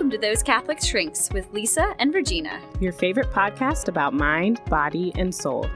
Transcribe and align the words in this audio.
Welcome 0.00 0.18
to 0.18 0.26
Those 0.26 0.42
Catholic 0.42 0.82
Shrinks 0.82 1.28
with 1.30 1.52
Lisa 1.52 1.94
and 1.98 2.14
Regina. 2.14 2.58
your 2.80 2.90
favorite 2.90 3.30
podcast 3.32 3.86
about 3.88 4.14
mind, 4.14 4.58
body, 4.64 5.12
and 5.16 5.34
soul. 5.34 5.68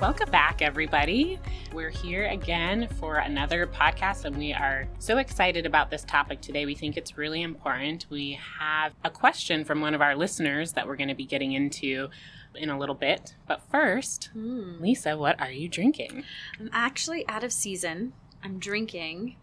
Welcome 0.00 0.30
back, 0.30 0.62
everybody. 0.62 1.38
We're 1.74 1.90
here 1.90 2.26
again 2.28 2.88
for 2.98 3.16
another 3.16 3.66
podcast, 3.66 4.24
and 4.24 4.38
we 4.38 4.54
are 4.54 4.88
so 4.98 5.18
excited 5.18 5.66
about 5.66 5.90
this 5.90 6.02
topic 6.02 6.40
today. 6.40 6.64
We 6.64 6.74
think 6.74 6.96
it's 6.96 7.18
really 7.18 7.42
important. 7.42 8.06
We 8.08 8.40
have 8.60 8.94
a 9.04 9.10
question 9.10 9.66
from 9.66 9.82
one 9.82 9.92
of 9.92 10.00
our 10.00 10.16
listeners 10.16 10.72
that 10.72 10.86
we're 10.86 10.96
going 10.96 11.08
to 11.08 11.14
be 11.14 11.26
getting 11.26 11.52
into 11.52 12.08
in 12.54 12.70
a 12.70 12.78
little 12.78 12.94
bit. 12.94 13.34
But 13.46 13.60
first, 13.70 14.30
hmm. 14.32 14.80
Lisa, 14.80 15.18
what 15.18 15.38
are 15.38 15.50
you 15.50 15.68
drinking? 15.68 16.24
I'm 16.58 16.70
actually 16.72 17.28
out 17.28 17.44
of 17.44 17.52
season. 17.52 18.14
I'm 18.44 18.58
drinking. 18.58 19.36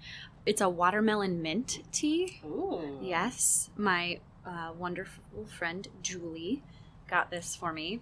It's 0.46 0.62
a 0.62 0.70
watermelon 0.70 1.42
mint 1.42 1.80
tea. 1.92 2.40
Ooh. 2.46 3.00
Yes, 3.02 3.70
my 3.76 4.20
uh, 4.46 4.72
wonderful 4.78 5.46
friend 5.58 5.88
Julie 6.02 6.62
got 7.10 7.30
this 7.32 7.56
for 7.56 7.74
me. 7.74 8.00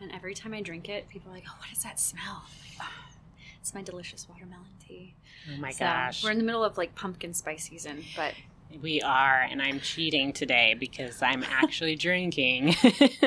And 0.00 0.12
every 0.12 0.34
time 0.34 0.52
I 0.54 0.60
drink 0.60 0.88
it, 0.88 1.08
people 1.08 1.30
are 1.30 1.34
like, 1.34 1.44
oh, 1.48 1.54
what 1.58 1.68
does 1.72 1.82
that 1.82 1.98
smell? 1.98 2.44
Like, 2.62 2.78
"Oh, 2.88 3.14
it's 3.60 3.74
my 3.74 3.80
delicious 3.82 4.28
watermelon 4.28 4.66
tea. 4.86 5.14
Oh 5.52 5.56
my 5.58 5.70
So, 5.70 5.84
gosh. 5.86 6.22
We're 6.22 6.30
in 6.30 6.38
the 6.38 6.44
middle 6.44 6.64
of 6.64 6.76
like 6.76 6.94
pumpkin 6.94 7.32
spice 7.32 7.64
season, 7.64 8.04
but 8.16 8.34
We 8.82 9.00
are, 9.02 9.40
and 9.50 9.62
I'm 9.62 9.80
cheating 9.80 10.32
today 10.32 10.74
because 10.78 11.22
I'm 11.22 11.42
actually 11.44 11.94
drinking 11.96 12.68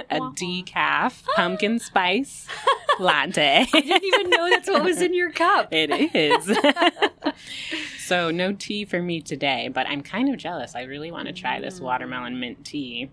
a 0.10 0.20
decaf 0.20 1.24
pumpkin 1.36 1.80
spice 1.80 2.48
latte. 3.00 3.66
I 3.74 3.82
didn't 3.82 4.04
even 4.04 4.30
know 4.30 4.50
that's 4.50 4.68
what 4.70 4.84
was 4.84 5.02
in 5.02 5.14
your 5.14 5.32
cup. 5.32 5.70
It 5.72 5.90
is. 6.14 6.58
so, 8.06 8.30
no 8.32 8.52
tea 8.54 8.86
for 8.86 9.02
me 9.02 9.22
today, 9.22 9.70
but 9.74 9.88
I'm 9.88 10.02
kind 10.02 10.30
of 10.30 10.38
jealous. 10.38 10.76
I 10.76 10.84
really 10.84 11.12
want 11.12 11.28
to 11.28 11.34
try 11.34 11.60
this 11.60 11.80
Mm. 11.80 11.84
watermelon 11.84 12.40
mint 12.40 12.66
tea. 12.66 13.10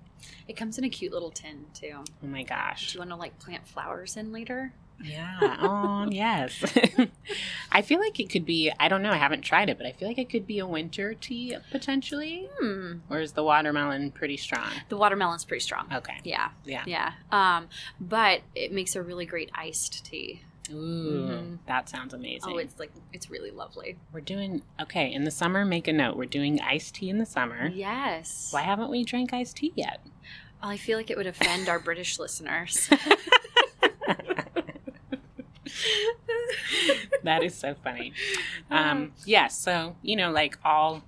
It 0.48 0.56
comes 0.56 0.78
in 0.78 0.84
a 0.84 0.88
cute 0.88 1.12
little 1.12 1.30
tin 1.30 1.66
too. 1.74 1.96
Oh 2.22 2.27
my 2.27 2.42
gosh. 2.42 2.92
Do 2.92 2.96
you 2.96 3.00
want 3.00 3.10
to 3.10 3.16
like 3.16 3.38
plant 3.38 3.66
flowers 3.66 4.16
in 4.16 4.32
later? 4.32 4.72
Yeah. 5.05 5.56
Oh, 5.60 6.08
yes. 6.10 6.64
I 7.72 7.83
feel 7.83 8.00
like 8.00 8.19
it 8.20 8.30
could 8.30 8.44
be, 8.47 8.72
I 8.80 8.88
don't 8.88 9.02
know, 9.02 9.11
I 9.11 9.16
haven't 9.16 9.42
tried 9.42 9.69
it, 9.69 9.77
but 9.77 9.86
I 9.86 9.92
feel 9.92 10.08
like 10.08 10.19
it 10.19 10.30
could 10.30 10.46
be 10.46 10.58
a 10.58 10.66
winter 10.66 11.14
tea 11.14 11.56
potentially. 11.70 12.48
Hmm. 12.58 12.94
Or 13.11 13.20
is 13.20 13.33
the 13.33 13.44
watermelon 13.44 14.11
pretty 14.12 14.36
strong? 14.36 14.69
The 14.88 14.96
watermelon's 14.96 15.44
pretty 15.44 15.61
strong. 15.61 15.88
Okay. 15.92 16.19
Yeah, 16.24 16.50
Yeah. 16.64 16.84
yeah. 16.86 17.12
Um, 17.30 17.69
but 18.00 18.41
it 18.55 18.72
makes 18.72 18.96
a 18.96 19.02
really 19.02 19.27
great 19.27 19.50
iced 19.55 20.05
tea. 20.05 20.42
Ooh, 20.70 21.28
Mhm. 21.28 21.58
that 21.66 21.91
sounds 21.91 22.14
amazing. 22.14 22.55
Oh, 22.55 22.56
it's 22.56 22.78
like 22.78 22.91
it's 23.12 23.28
really 23.28 23.50
lovely. 23.50 23.98
We're 24.14 24.20
doing 24.22 24.62
okay 24.80 25.12
in 25.12 25.24
the 25.24 25.30
summer. 25.30 25.62
Make 25.66 25.89
a 25.89 25.92
note. 25.92 26.16
We're 26.16 26.24
doing 26.24 26.58
iced 26.62 26.94
tea 26.94 27.11
in 27.11 27.18
the 27.18 27.27
summer. 27.27 27.66
Yes. 27.68 28.48
Why 28.50 28.62
haven't 28.62 28.89
we 28.91 29.05
drank 29.05 29.34
iced 29.34 29.56
tea 29.58 29.74
yet? 29.77 30.00
Well, 30.62 30.70
I 30.70 30.78
feel 30.78 30.96
like 30.96 31.11
it 31.11 31.18
would 31.18 31.27
offend 31.27 31.68
our 31.68 31.78
British 31.78 32.18
listeners. 32.18 32.89
that 37.22 37.42
is 37.42 37.55
so 37.55 37.75
funny. 37.75 38.12
Um, 38.70 39.12
yes, 39.25 39.56
so 39.58 39.97
you 40.03 40.17
know, 40.17 40.30
like 40.30 40.58
all 40.64 41.03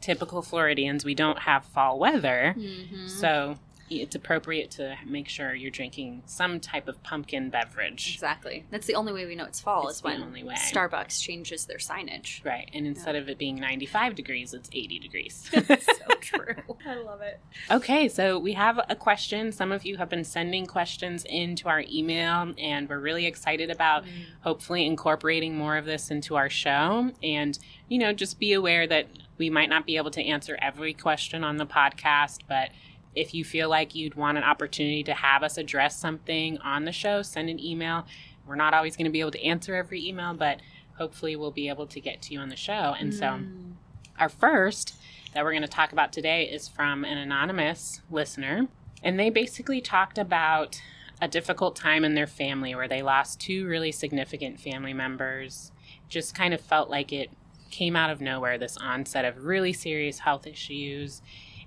typical 0.00 0.42
Floridians, 0.42 1.04
we 1.04 1.14
don't 1.14 1.40
have 1.40 1.64
fall 1.64 1.98
weather, 1.98 2.54
Mhm. 2.58 3.08
so 3.08 3.58
it's 3.88 4.14
appropriate 4.14 4.70
to 4.72 4.96
make 5.06 5.28
sure 5.28 5.54
you're 5.54 5.70
drinking 5.70 6.22
some 6.26 6.60
type 6.60 6.88
of 6.88 7.02
pumpkin 7.02 7.50
beverage. 7.50 8.14
Exactly. 8.14 8.64
That's 8.70 8.86
the 8.86 8.94
only 8.94 9.12
way 9.12 9.26
we 9.26 9.34
know 9.34 9.44
it's 9.44 9.60
fall 9.60 9.88
It's 9.88 9.96
is 9.96 10.02
the 10.02 10.08
when 10.08 10.22
only 10.22 10.42
way. 10.42 10.54
Starbucks 10.54 11.20
changes 11.20 11.66
their 11.66 11.78
signage. 11.78 12.44
Right, 12.44 12.68
and 12.74 12.86
instead 12.86 13.14
of 13.16 13.28
it 13.28 13.38
being 13.38 13.56
95 13.56 14.14
degrees, 14.14 14.54
it's 14.54 14.68
80 14.72 14.98
degrees. 14.98 15.50
so 15.52 16.14
true. 16.20 16.54
I 16.86 16.94
love 16.96 17.20
it. 17.20 17.40
Okay, 17.70 18.08
so 18.08 18.38
we 18.38 18.54
have 18.54 18.80
a 18.88 18.96
question. 18.96 19.52
Some 19.52 19.72
of 19.72 19.84
you 19.84 19.96
have 19.96 20.08
been 20.08 20.24
sending 20.24 20.66
questions 20.66 21.24
into 21.24 21.68
our 21.68 21.84
email, 21.90 22.52
and 22.58 22.88
we're 22.88 22.98
really 22.98 23.26
excited 23.26 23.70
about 23.70 24.04
mm. 24.04 24.10
hopefully 24.40 24.86
incorporating 24.86 25.56
more 25.56 25.76
of 25.76 25.84
this 25.84 26.10
into 26.10 26.36
our 26.36 26.50
show. 26.50 27.12
And, 27.22 27.58
you 27.88 27.98
know, 27.98 28.12
just 28.12 28.38
be 28.38 28.52
aware 28.52 28.86
that 28.86 29.06
we 29.38 29.50
might 29.50 29.68
not 29.68 29.86
be 29.86 29.96
able 29.96 30.10
to 30.12 30.22
answer 30.22 30.58
every 30.60 30.94
question 30.94 31.44
on 31.44 31.56
the 31.56 31.66
podcast, 31.66 32.40
but 32.48 32.70
if 33.16 33.34
you 33.34 33.44
feel 33.44 33.68
like 33.68 33.94
you'd 33.94 34.14
want 34.14 34.38
an 34.38 34.44
opportunity 34.44 35.02
to 35.04 35.14
have 35.14 35.42
us 35.42 35.58
address 35.58 35.96
something 35.96 36.58
on 36.58 36.84
the 36.84 36.92
show, 36.92 37.22
send 37.22 37.48
an 37.48 37.58
email. 37.58 38.06
We're 38.46 38.54
not 38.56 38.74
always 38.74 38.96
going 38.96 39.06
to 39.06 39.10
be 39.10 39.20
able 39.20 39.32
to 39.32 39.44
answer 39.44 39.74
every 39.74 40.06
email, 40.06 40.34
but 40.34 40.60
hopefully 40.98 41.34
we'll 41.34 41.50
be 41.50 41.68
able 41.68 41.86
to 41.88 42.00
get 42.00 42.22
to 42.22 42.34
you 42.34 42.40
on 42.40 42.48
the 42.48 42.56
show. 42.56 42.94
And 42.98 43.12
so, 43.12 43.26
Mm. 43.26 43.72
our 44.18 44.28
first 44.28 44.94
that 45.34 45.44
we're 45.44 45.52
going 45.52 45.62
to 45.62 45.68
talk 45.68 45.92
about 45.92 46.12
today 46.12 46.44
is 46.44 46.68
from 46.68 47.04
an 47.04 47.18
anonymous 47.18 48.00
listener. 48.10 48.68
And 49.02 49.18
they 49.18 49.28
basically 49.28 49.80
talked 49.80 50.16
about 50.18 50.80
a 51.20 51.28
difficult 51.28 51.76
time 51.76 52.04
in 52.04 52.14
their 52.14 52.26
family 52.26 52.74
where 52.74 52.88
they 52.88 53.02
lost 53.02 53.40
two 53.40 53.66
really 53.66 53.92
significant 53.92 54.60
family 54.60 54.92
members. 54.94 55.72
Just 56.08 56.34
kind 56.34 56.54
of 56.54 56.60
felt 56.60 56.88
like 56.88 57.12
it 57.12 57.30
came 57.70 57.96
out 57.96 58.10
of 58.10 58.20
nowhere 58.20 58.56
this 58.58 58.76
onset 58.78 59.24
of 59.24 59.44
really 59.44 59.72
serious 59.72 60.20
health 60.20 60.46
issues. 60.46 61.20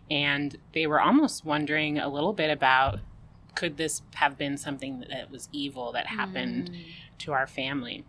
And 0.10 0.58
they 0.74 0.88
were 0.88 1.02
almost 1.02 1.46
wondering 1.46 2.00
a 2.00 2.10
little 2.10 2.34
bit 2.34 2.50
about 2.50 3.00
could 3.56 3.78
this 3.78 4.02
have 4.16 4.38
been 4.38 4.58
something 4.58 5.04
that 5.10 5.30
was 5.30 5.50
evil 5.52 5.92
that 5.92 6.08
happened 6.08 6.70
Mm. 6.72 6.84
to 7.20 7.34
our 7.34 7.46
family. 7.48 8.06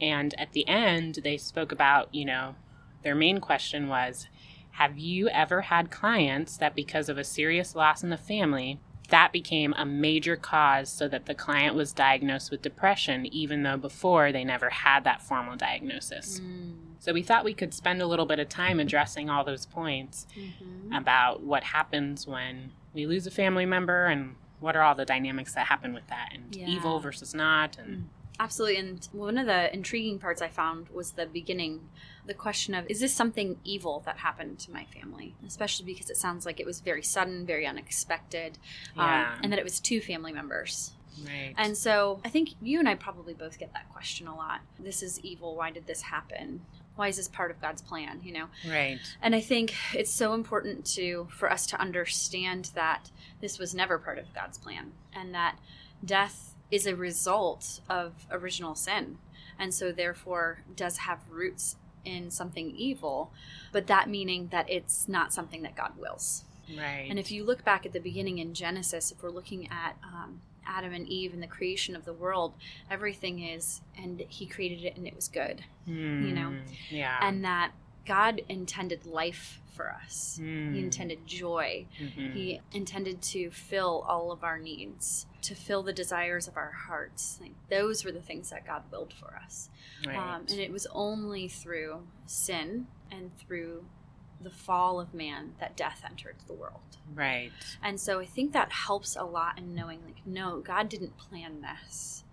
And 0.00 0.34
at 0.38 0.52
the 0.52 0.66
end, 0.68 1.20
they 1.24 1.36
spoke 1.38 1.72
about, 1.72 2.14
you 2.14 2.24
know, 2.24 2.54
their 3.02 3.14
main 3.14 3.38
question 3.40 3.88
was 3.88 4.28
Have 4.72 4.98
you 4.98 5.28
ever 5.30 5.62
had 5.62 5.90
clients 5.90 6.56
that 6.58 6.74
because 6.74 7.08
of 7.08 7.18
a 7.18 7.24
serious 7.24 7.74
loss 7.74 8.02
in 8.02 8.10
the 8.10 8.16
family, 8.16 8.78
that 9.08 9.32
became 9.32 9.74
a 9.76 9.84
major 9.84 10.36
cause 10.36 10.88
so 10.90 11.08
that 11.08 11.26
the 11.26 11.34
client 11.34 11.74
was 11.74 11.92
diagnosed 11.92 12.50
with 12.50 12.62
depression, 12.62 13.26
even 13.26 13.62
though 13.64 13.76
before 13.76 14.30
they 14.32 14.44
never 14.44 14.70
had 14.70 15.02
that 15.04 15.22
formal 15.22 15.56
diagnosis? 15.56 16.40
Mm. 16.40 16.74
So 17.00 17.12
we 17.12 17.22
thought 17.22 17.44
we 17.44 17.54
could 17.54 17.72
spend 17.74 18.00
a 18.02 18.06
little 18.06 18.26
bit 18.26 18.38
of 18.38 18.48
time 18.48 18.78
addressing 18.78 19.28
all 19.30 19.42
those 19.42 19.66
points 19.66 20.26
Mhm. 20.36 20.96
about 20.96 21.42
what 21.42 21.64
happens 21.64 22.26
when 22.26 22.72
we 22.94 23.06
lose 23.06 23.26
a 23.26 23.30
family 23.30 23.66
member 23.66 24.06
and 24.06 24.36
what 24.60 24.76
are 24.76 24.82
all 24.82 24.94
the 24.94 25.06
dynamics 25.06 25.54
that 25.54 25.66
happen 25.66 25.94
with 25.94 26.06
that 26.08 26.30
and 26.34 26.54
Yeah. 26.54 26.68
evil 26.68 27.00
versus 27.00 27.34
not 27.34 27.78
and 27.78 28.08
Absolutely. 28.38 28.78
And 28.78 29.06
one 29.12 29.36
of 29.36 29.44
the 29.46 29.70
intriguing 29.74 30.18
parts 30.18 30.40
I 30.40 30.48
found 30.48 30.88
was 30.88 31.12
the 31.12 31.26
beginning 31.26 31.90
the 32.24 32.32
question 32.32 32.74
of 32.74 32.86
is 32.88 33.00
this 33.00 33.12
something 33.12 33.58
evil 33.64 34.00
that 34.06 34.18
happened 34.18 34.58
to 34.60 34.70
my 34.70 34.84
family? 34.86 35.34
Especially 35.46 35.84
because 35.84 36.08
it 36.08 36.16
sounds 36.16 36.46
like 36.46 36.58
it 36.60 36.64
was 36.64 36.80
very 36.80 37.02
sudden, 37.02 37.44
very 37.44 37.66
unexpected, 37.66 38.56
um, 38.96 39.40
and 39.42 39.52
that 39.52 39.58
it 39.58 39.64
was 39.64 39.78
two 39.80 40.00
family 40.00 40.32
members. 40.32 40.92
right 41.22 41.54
And 41.58 41.76
so 41.76 42.20
I 42.24 42.28
think 42.30 42.50
you 42.62 42.78
and 42.78 42.88
I 42.88 42.94
probably 42.94 43.34
both 43.34 43.58
get 43.58 43.74
that 43.74 43.90
question 43.90 44.26
a 44.26 44.34
lot. 44.34 44.60
This 44.78 45.02
is 45.02 45.18
evil. 45.20 45.54
Why 45.56 45.70
did 45.70 45.86
this 45.86 46.02
happen? 46.02 46.64
Why 46.96 47.08
is 47.08 47.16
this 47.16 47.28
part 47.28 47.50
of 47.50 47.60
God's 47.60 47.82
plan? 47.82 48.20
You 48.22 48.32
know? 48.32 48.46
right 48.68 48.98
And 49.22 49.34
I 49.34 49.40
think 49.40 49.74
it's 49.94 50.12
so 50.12 50.34
important 50.34 50.84
to 50.94 51.28
for 51.30 51.50
us 51.50 51.66
to 51.66 51.80
understand 51.80 52.70
that 52.74 53.10
this 53.40 53.58
was 53.58 53.74
never 53.74 53.98
part 53.98 54.18
of 54.18 54.34
God's 54.34 54.58
plan 54.58 54.92
and 55.12 55.34
that 55.34 55.58
death 56.04 56.54
is 56.70 56.86
a 56.86 56.94
result 56.94 57.80
of 57.88 58.26
original 58.30 58.74
sin. 58.74 59.18
And 59.58 59.74
so 59.74 59.92
therefore 59.92 60.62
does 60.74 60.98
have 60.98 61.18
roots 61.28 61.76
in 62.04 62.30
something 62.30 62.70
evil, 62.70 63.32
but 63.72 63.86
that 63.88 64.08
meaning 64.08 64.48
that 64.52 64.70
it's 64.70 65.08
not 65.08 65.32
something 65.32 65.62
that 65.62 65.76
God 65.76 65.92
wills. 65.98 66.44
Right 66.78 67.06
And 67.08 67.18
if 67.18 67.30
you 67.30 67.44
look 67.44 67.64
back 67.64 67.84
at 67.86 67.92
the 67.92 68.00
beginning 68.00 68.38
in 68.38 68.54
Genesis, 68.54 69.10
if 69.12 69.22
we're 69.22 69.30
looking 69.30 69.68
at 69.70 69.96
um, 70.04 70.40
Adam 70.66 70.92
and 70.92 71.08
Eve 71.08 71.32
and 71.34 71.42
the 71.42 71.46
creation 71.48 71.96
of 71.96 72.04
the 72.04 72.12
world, 72.12 72.54
everything 72.90 73.42
is, 73.42 73.80
and 73.96 74.22
he 74.28 74.46
created 74.46 74.84
it 74.84 74.96
and 74.96 75.06
it 75.06 75.14
was 75.16 75.28
good. 75.28 75.64
you 75.86 75.94
know, 76.32 76.50
Mm, 76.50 76.60
yeah 76.90 77.18
And 77.22 77.44
that 77.44 77.72
God 78.06 78.42
intended 78.48 79.06
life 79.06 79.60
for 79.74 79.90
us. 80.04 80.38
Mm. 80.40 80.74
He 80.74 80.80
intended 80.80 81.26
joy. 81.26 81.86
Mhm. 81.98 82.32
He 82.34 82.60
intended 82.72 83.22
to 83.22 83.50
fill 83.50 84.04
all 84.06 84.30
of 84.30 84.44
our 84.44 84.58
needs, 84.58 85.26
to 85.42 85.54
fill 85.54 85.82
the 85.82 85.92
desires 85.92 86.46
of 86.48 86.56
our 86.56 86.70
hearts. 86.72 87.38
Like 87.40 87.52
those 87.70 88.04
were 88.04 88.12
the 88.12 88.20
things 88.20 88.50
that 88.50 88.66
God 88.66 88.82
willed 88.90 89.12
for 89.12 89.36
us. 89.44 89.70
right. 90.06 90.16
Um, 90.16 90.42
and 90.50 90.58
it 90.60 90.70
was 90.70 90.86
only 90.92 91.48
through 91.48 92.06
sin 92.26 92.86
and 93.10 93.36
through 93.38 93.84
the 94.40 94.50
fall 94.50 95.00
of 95.00 95.12
man 95.12 95.52
that 95.60 95.76
death 95.76 96.02
entered 96.08 96.36
the 96.46 96.54
world. 96.54 96.96
right 97.14 97.52
And 97.82 98.00
so 98.00 98.20
I 98.20 98.26
think 98.26 98.52
that 98.52 98.72
helps 98.72 99.16
a 99.16 99.24
lot 99.24 99.58
in 99.58 99.74
knowing, 99.74 100.00
like, 100.04 100.26
no, 100.26 100.60
God 100.60 100.88
didn't 100.88 101.18
plan 101.18 101.60
this. 101.62 102.24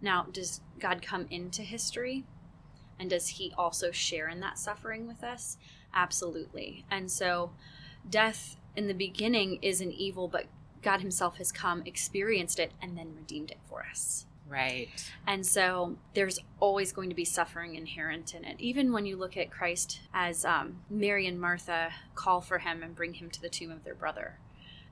Now, 0.00 0.26
does 0.30 0.60
God 0.78 1.00
come 1.00 1.26
into 1.30 1.62
history? 1.62 2.24
And 2.98 3.10
does 3.10 3.28
he 3.28 3.52
also 3.56 3.90
share 3.90 4.28
in 4.28 4.40
that 4.40 4.58
suffering 4.58 5.06
with 5.06 5.24
us? 5.24 5.56
Absolutely. 5.92 6.84
And 6.90 7.10
so 7.10 7.52
death 8.08 8.56
in 8.76 8.86
the 8.86 8.94
beginning 8.94 9.58
is 9.62 9.80
an 9.80 9.92
evil, 9.92 10.28
but 10.28 10.46
God 10.82 11.00
himself 11.00 11.38
has 11.38 11.50
come, 11.50 11.82
experienced 11.86 12.58
it, 12.58 12.72
and 12.82 12.96
then 12.96 13.14
redeemed 13.16 13.50
it 13.50 13.58
for 13.68 13.84
us. 13.88 14.26
Right. 14.48 14.88
And 15.26 15.46
so 15.46 15.96
there's 16.14 16.38
always 16.60 16.92
going 16.92 17.08
to 17.08 17.14
be 17.14 17.24
suffering 17.24 17.74
inherent 17.76 18.34
in 18.34 18.44
it. 18.44 18.56
Even 18.60 18.92
when 18.92 19.06
you 19.06 19.16
look 19.16 19.36
at 19.36 19.50
Christ 19.50 20.00
as 20.12 20.44
um, 20.44 20.80
Mary 20.90 21.26
and 21.26 21.40
Martha 21.40 21.92
call 22.14 22.40
for 22.40 22.58
him 22.58 22.82
and 22.82 22.94
bring 22.94 23.14
him 23.14 23.30
to 23.30 23.40
the 23.40 23.48
tomb 23.48 23.70
of 23.70 23.84
their 23.84 23.94
brother, 23.94 24.38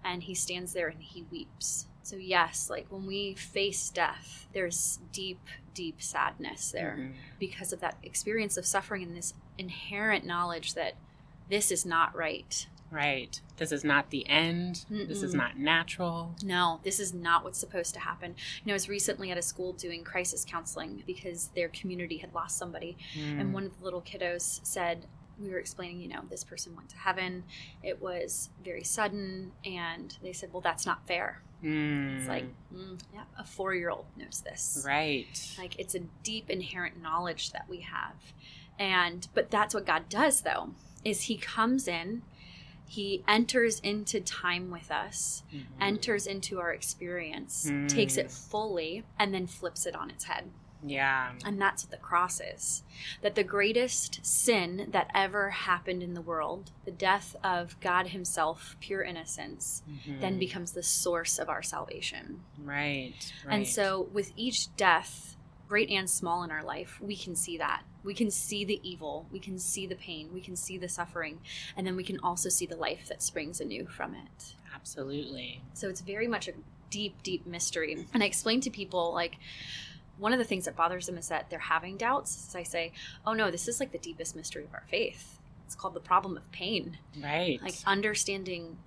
and 0.04 0.22
he 0.22 0.34
stands 0.34 0.72
there 0.72 0.88
and 0.88 1.02
he 1.02 1.25
weeps. 1.31 1.87
So, 2.02 2.16
yes, 2.16 2.69
like 2.69 2.87
when 2.88 3.06
we 3.06 3.34
face 3.34 3.88
death, 3.90 4.49
there's 4.52 4.99
deep, 5.12 5.38
deep 5.75 6.02
sadness 6.02 6.72
there 6.72 6.96
Mhm. 6.98 7.12
because 7.38 7.72
of 7.72 7.81
that 7.81 7.96
experience 8.02 8.56
of 8.56 8.66
suffering 8.66 9.02
and 9.05 9.16
this 9.16 9.34
inherent 9.58 10.25
knowledge 10.25 10.75
that 10.75 10.94
this 11.48 11.70
is 11.70 11.87
not 11.87 12.14
right. 12.16 12.66
Right. 12.92 13.40
This 13.56 13.72
is 13.72 13.84
not 13.84 14.10
the 14.10 14.28
end. 14.28 14.84
This 14.90 15.22
is 15.22 15.34
not 15.34 15.58
natural. 15.58 16.36
No, 16.44 16.80
this 16.84 17.00
is 17.00 17.14
not 17.14 17.42
what's 17.42 17.58
supposed 17.58 17.94
to 17.94 18.00
happen. 18.00 18.34
You 18.62 18.66
know, 18.66 18.74
I 18.74 18.76
was 18.76 18.88
recently 18.88 19.30
at 19.30 19.38
a 19.38 19.42
school 19.42 19.72
doing 19.72 20.04
crisis 20.04 20.44
counseling 20.46 21.02
because 21.06 21.48
their 21.54 21.68
community 21.68 22.18
had 22.18 22.34
lost 22.34 22.58
somebody. 22.58 22.98
Mm. 23.18 23.40
And 23.40 23.54
one 23.54 23.64
of 23.64 23.78
the 23.78 23.84
little 23.84 24.02
kiddos 24.02 24.60
said, 24.62 25.06
we 25.40 25.48
were 25.48 25.58
explaining, 25.58 26.00
you 26.02 26.08
know, 26.08 26.20
this 26.28 26.44
person 26.44 26.76
went 26.76 26.90
to 26.90 26.96
heaven. 26.98 27.44
It 27.82 28.02
was 28.02 28.50
very 28.62 28.84
sudden. 28.84 29.52
And 29.64 30.16
they 30.22 30.34
said, 30.34 30.52
well, 30.52 30.60
that's 30.60 30.84
not 30.84 31.06
fair. 31.06 31.42
It's 31.64 32.28
like, 32.28 32.46
mm, 32.74 33.00
yeah, 33.14 33.22
a 33.38 33.44
four 33.44 33.72
year 33.74 33.88
old 33.88 34.06
knows 34.16 34.42
this. 34.44 34.82
right. 34.84 35.54
Like, 35.58 35.78
it's 35.78 35.94
a 35.94 36.00
deep 36.22 36.50
inherent 36.50 37.00
knowledge 37.00 37.52
that 37.52 37.66
we 37.68 37.80
have. 37.80 38.34
And, 38.78 39.28
but 39.32 39.50
that's 39.50 39.72
what 39.72 39.86
God 39.86 40.08
does, 40.08 40.40
though, 40.40 40.70
is 41.04 41.22
He 41.22 41.36
comes 41.36 41.86
in, 41.86 42.22
He 42.92 43.24
enters 43.26 43.80
into 43.80 44.20
time 44.20 44.70
with 44.70 44.90
us, 44.90 45.44
Mhm. 45.50 45.64
enters 45.80 46.26
into 46.26 46.60
our 46.60 46.74
experience, 46.74 47.64
Mm. 47.70 47.88
takes 47.88 48.18
it 48.18 48.30
fully, 48.30 49.02
and 49.18 49.32
then 49.32 49.46
flips 49.46 49.86
it 49.86 49.94
on 49.94 50.10
its 50.10 50.24
head. 50.24 50.50
yeah. 50.84 51.32
And 51.44 51.58
that's 51.62 51.84
what 51.84 51.90
the 51.92 51.96
cross 51.96 52.40
is. 52.40 52.82
That 53.22 53.34
the 53.36 53.44
greatest 53.44 54.18
sin 54.26 54.88
that 54.90 55.08
ever 55.14 55.50
happened 55.50 56.02
in 56.02 56.12
the 56.14 56.20
world, 56.20 56.72
the 56.84 56.90
death 56.90 57.36
of 57.44 57.78
God 57.80 58.08
Himself, 58.08 58.76
pure 58.80 59.02
innocence, 59.02 59.82
then 60.20 60.34
Mhm. 60.34 60.38
becomes 60.40 60.72
the 60.72 60.82
source 60.82 61.38
of 61.38 61.48
our 61.48 61.62
salvation. 61.62 62.42
right. 62.58 63.14
Right. 63.46 63.54
And 63.54 63.66
so, 63.68 64.02
with 64.12 64.32
each 64.36 64.74
death, 64.76 65.36
great 65.68 65.88
and 65.88 66.10
small 66.10 66.42
in 66.42 66.50
our 66.50 66.64
life, 66.64 67.00
we 67.00 67.16
can 67.16 67.36
see 67.36 67.56
that. 67.58 67.84
We 68.04 68.14
can 68.14 68.31
see 68.31 68.64
the 68.64 68.81
evil, 68.82 69.26
we 69.31 69.38
can 69.38 69.58
see 69.58 69.87
the 69.87 69.94
pain, 69.94 70.31
we 70.32 70.40
can 70.40 70.56
see 70.56 70.76
the 70.76 70.88
suffering, 70.88 71.40
and 71.76 71.87
then 71.87 71.96
we 71.96 72.04
can 72.04 72.19
also 72.20 72.49
see 72.49 72.66
the 72.66 72.76
life 72.76 73.06
that 73.08 73.22
springs 73.22 73.60
anew 73.60 73.87
from 73.87 74.14
it. 74.14 74.54
absolutely. 74.75 75.62
So 75.75 75.88
it's 75.88 76.00
very 76.00 76.26
much 76.26 76.49
a 76.49 76.52
deep, 76.90 77.22
deep 77.22 77.46
mystery. 77.46 78.06
And 78.12 78.22
I 78.22 78.26
explain 78.26 78.60
to 78.62 78.70
people 78.70 79.12
like 79.14 79.37
one 80.19 80.32
of 80.32 80.38
the 80.38 80.44
things 80.44 80.64
that 80.66 80.76
bothers 80.76 81.06
them 81.06 81.16
is 81.19 81.28
that 81.28 81.50
they're 81.50 81.58
having 81.58 81.96
doubts. 81.96 82.49
So 82.52 82.58
I 82.58 82.62
say, 82.62 82.93
oh 83.26 83.32
no, 83.32 83.50
this 83.50 83.69
is 83.69 83.81
like 83.81 83.93
the 83.93 83.99
deepest 83.99 84.37
mystery 84.37 84.64
of 84.64 84.75
our 84.75 84.84
faith. 84.88 85.38
It's 85.66 85.75
called 85.75 85.94
the 85.94 86.00
problem 86.00 86.37
of 86.37 86.50
pain. 86.52 86.98
Right. 87.20 87.60
Like 87.62 87.75
understanding 87.87 88.78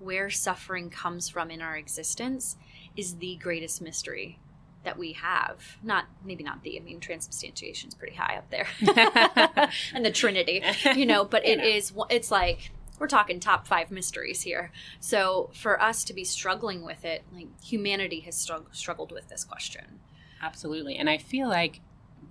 where 0.00 0.28
suffering 0.30 0.90
comes 0.90 1.28
from 1.28 1.50
in 1.50 1.62
our 1.62 1.76
existence 1.76 2.56
is 2.96 3.16
the 3.16 3.36
greatest 3.36 3.80
mystery 3.80 4.38
that 4.84 4.98
we 4.98 5.12
have. 5.12 5.78
Not 5.82 6.06
maybe 6.24 6.44
not 6.44 6.62
the, 6.62 6.78
I 6.78 6.82
mean 6.82 7.00
transubstantiation 7.00 7.88
is 7.88 7.94
pretty 7.94 8.16
high 8.16 8.36
up 8.36 8.50
there. 8.50 8.66
and 9.94 10.04
the 10.04 10.10
Trinity 10.10 10.62
you 10.94 11.06
know 11.06 11.24
but 11.24 11.46
it 11.46 11.58
know. 11.58 11.64
is. 11.64 11.92
it's 12.10 12.30
like 12.30 12.70
we're 12.98 13.06
talking 13.08 13.40
top 13.40 13.66
five 13.66 13.90
mysteries 13.90 14.42
here 14.42 14.70
so 15.00 15.50
for 15.54 15.80
us 15.80 16.04
to 16.04 16.12
be 16.12 16.24
struggling 16.24 16.82
with 16.84 17.04
it 17.04 17.24
like 17.34 17.48
humanity 17.62 18.20
has 18.20 18.36
strugg- 18.36 18.74
struggled 18.74 19.10
with 19.12 19.28
this 19.28 19.44
question 19.44 20.00
Absolutely. 20.42 20.96
And 20.96 21.08
I 21.08 21.18
feel 21.18 21.48
like 21.48 21.80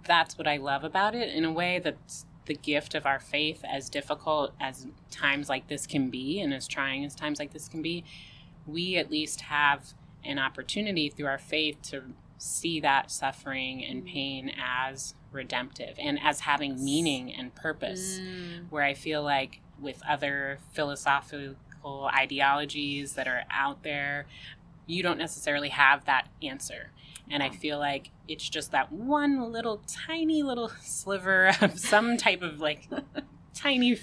that's 0.05 0.37
what 0.37 0.47
I 0.47 0.57
love 0.57 0.83
about 0.83 1.15
it 1.15 1.33
in 1.33 1.45
a 1.45 1.51
way 1.51 1.79
that's 1.79 2.25
the 2.45 2.55
gift 2.55 2.93
of 2.93 3.05
our 3.05 3.19
faith, 3.19 3.63
as 3.63 3.89
difficult 3.89 4.53
as 4.59 4.87
times 5.09 5.47
like 5.47 5.67
this 5.67 5.87
can 5.87 6.09
be, 6.09 6.41
and 6.41 6.53
as 6.53 6.67
trying 6.67 7.05
as 7.05 7.15
times 7.15 7.39
like 7.39 7.53
this 7.53 7.69
can 7.69 7.81
be. 7.81 8.03
We 8.67 8.97
at 8.97 9.09
least 9.09 9.41
have 9.41 9.93
an 10.23 10.37
opportunity 10.37 11.09
through 11.09 11.27
our 11.27 11.37
faith 11.37 11.81
to 11.83 12.03
see 12.43 12.79
that 12.79 13.11
suffering 13.11 13.83
and 13.85 14.03
pain 14.03 14.51
as 14.59 15.13
redemptive 15.31 15.95
and 15.99 16.19
as 16.23 16.41
having 16.41 16.83
meaning 16.83 17.31
and 17.33 17.53
purpose. 17.53 18.19
Mm, 18.19 18.71
where 18.71 18.83
I 18.83 18.95
feel 18.95 19.21
like 19.23 19.61
with 19.79 20.01
other 20.07 20.57
philosophical 20.73 22.09
ideologies 22.13 23.13
that 23.13 23.27
are 23.27 23.43
out 23.51 23.83
there, 23.83 24.25
you 24.87 25.03
don't 25.03 25.17
necessarily 25.17 25.69
have 25.69 26.05
that 26.05 26.27
answer. 26.41 26.89
And 27.29 27.41
I 27.43 27.49
feel 27.49 27.77
like 27.79 28.09
it's 28.27 28.47
just 28.49 28.71
that 28.71 28.91
one 28.91 29.51
little 29.51 29.81
tiny 29.87 30.41
little 30.43 30.69
sliver 30.81 31.51
of 31.61 31.79
some 31.79 32.17
type 32.17 32.41
of 32.41 32.59
like 32.59 32.89
tiny 33.53 33.97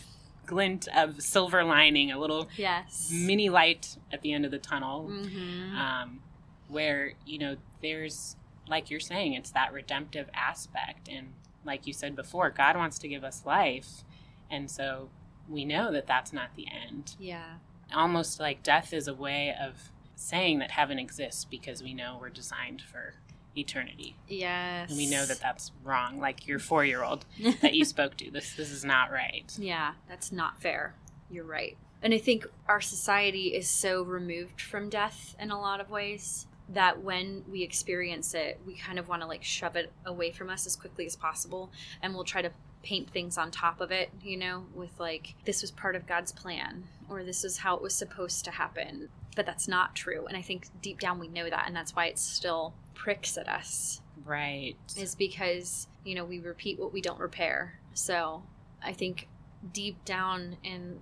glint 0.47 0.89
of 0.97 1.21
silver 1.21 1.63
lining, 1.65 2.11
a 2.11 2.19
little 2.19 2.49
yes 2.57 3.11
mini 3.13 3.49
light 3.51 3.97
at 4.13 4.23
the 4.23 4.33
end 4.33 4.45
of 4.47 4.51
the 4.51 4.59
tunnel 4.59 5.09
Mhm. 5.11 5.75
um, 5.77 6.21
where 6.69 7.15
you 7.27 7.39
know 7.39 7.57
there's 7.83 8.37
like 8.69 8.91
you're 8.91 9.01
saying 9.01 9.35
it's 9.35 9.51
that 9.51 9.73
redemptive 9.73 10.29
aspect. 10.35 11.09
And 11.09 11.33
like 11.65 11.87
you 11.87 11.93
said 11.93 12.15
before 12.15 12.51
god 12.51 12.77
wants 12.77 12.99
to 13.01 13.09
give 13.09 13.25
us 13.25 13.45
life. 13.45 14.05
And 14.51 14.71
so 14.71 15.11
we 15.49 15.65
know 15.65 15.93
that 15.93 16.07
that's 16.07 16.33
not 16.33 16.51
the 16.57 16.67
end. 16.71 17.17
Yeah. 17.19 17.55
Almost 17.95 18.39
like 18.39 18.63
death 18.63 18.93
is 18.93 19.09
a 19.09 19.15
way 19.15 19.55
of 19.61 19.91
saying 20.15 20.59
that 20.59 20.73
heaven 20.73 20.99
exists 20.99 21.45
because 21.45 21.83
we 21.83 21.95
know 21.95 22.19
we're 22.21 22.29
designed 22.29 22.83
for 22.83 23.15
eternity. 23.57 24.17
Yes. 24.29 24.91
And 24.91 24.99
we 24.99 25.09
know 25.09 25.25
that 25.27 25.41
that's 25.41 25.73
wrong 25.83 26.21
like 26.21 26.47
your 26.47 26.59
four-year-old 26.59 27.25
that 27.63 27.75
you 27.75 27.85
spoke 27.85 28.17
to. 28.19 28.31
This 28.31 28.55
this 28.55 28.71
is 28.71 28.85
not 28.85 29.11
right. 29.11 29.53
Yeah 29.59 29.93
that's 30.09 30.31
not 30.33 30.61
fair. 30.61 30.95
You're 31.31 31.45
right. 31.45 31.77
And 32.03 32.15
i 32.15 32.19
think 32.19 32.47
our 32.69 32.81
society 32.81 33.55
is 33.55 33.69
so 33.69 34.03
removed 34.03 34.61
from 34.61 34.89
death 34.89 35.35
in 35.41 35.51
a 35.51 35.61
lot 35.61 35.81
of 35.81 35.91
ways 35.91 36.47
that 36.69 37.03
when 37.03 37.45
we 37.51 37.63
experience 37.63 38.35
it 38.35 38.61
we 38.67 38.75
kind 38.75 38.99
of 38.99 39.09
want 39.09 39.23
to 39.23 39.29
like 39.29 39.43
shove 39.43 39.77
it 39.77 39.93
away 40.05 40.31
from 40.31 40.51
us 40.51 40.67
as 40.67 40.77
quickly 40.77 41.07
as 41.07 41.17
possible 41.17 41.71
and 42.03 42.15
we'll 42.15 42.25
try 42.25 42.43
to 42.43 42.51
paint 42.83 43.11
things 43.11 43.37
on 43.37 43.51
top 43.51 43.81
of 43.81 43.91
it 43.91 44.11
you 44.23 44.37
know 44.37 44.65
with 44.75 45.01
like 45.01 45.35
this 45.45 45.63
was 45.63 45.71
part 45.71 45.97
of 45.97 46.07
god's 46.07 46.33
plan 46.33 46.85
or 47.09 47.25
this 47.25 47.45
is 47.45 47.59
how 47.59 47.75
it 47.75 47.83
was 47.83 47.95
supposed 47.95 48.45
to 48.45 48.51
happen. 48.51 49.09
But 49.35 49.47
that's 49.47 49.69
not 49.69 49.95
true 49.95 50.27
and 50.27 50.37
i 50.37 50.43
think 50.43 50.69
deep 50.83 50.99
down 50.99 51.19
we 51.19 51.29
know 51.29 51.49
that 51.49 51.65
and 51.67 51.77
that's 51.77 51.95
why 51.95 52.07
it 52.07 52.19
still 52.19 52.75
pricks 52.95 53.39
at 53.39 53.49
us. 53.49 54.01
Right. 54.25 54.77
Is 54.97 55.15
because 55.15 55.87
you 56.05 56.15
know 56.15 56.25
we 56.25 56.41
repeat 56.41 56.79
what 56.79 56.93
we 56.93 57.01
don't 57.01 57.21
repair. 57.21 57.79
So 57.95 58.43
i 58.83 58.93
think 58.93 59.29
deep 59.73 60.05
down 60.05 60.57
in 60.65 61.01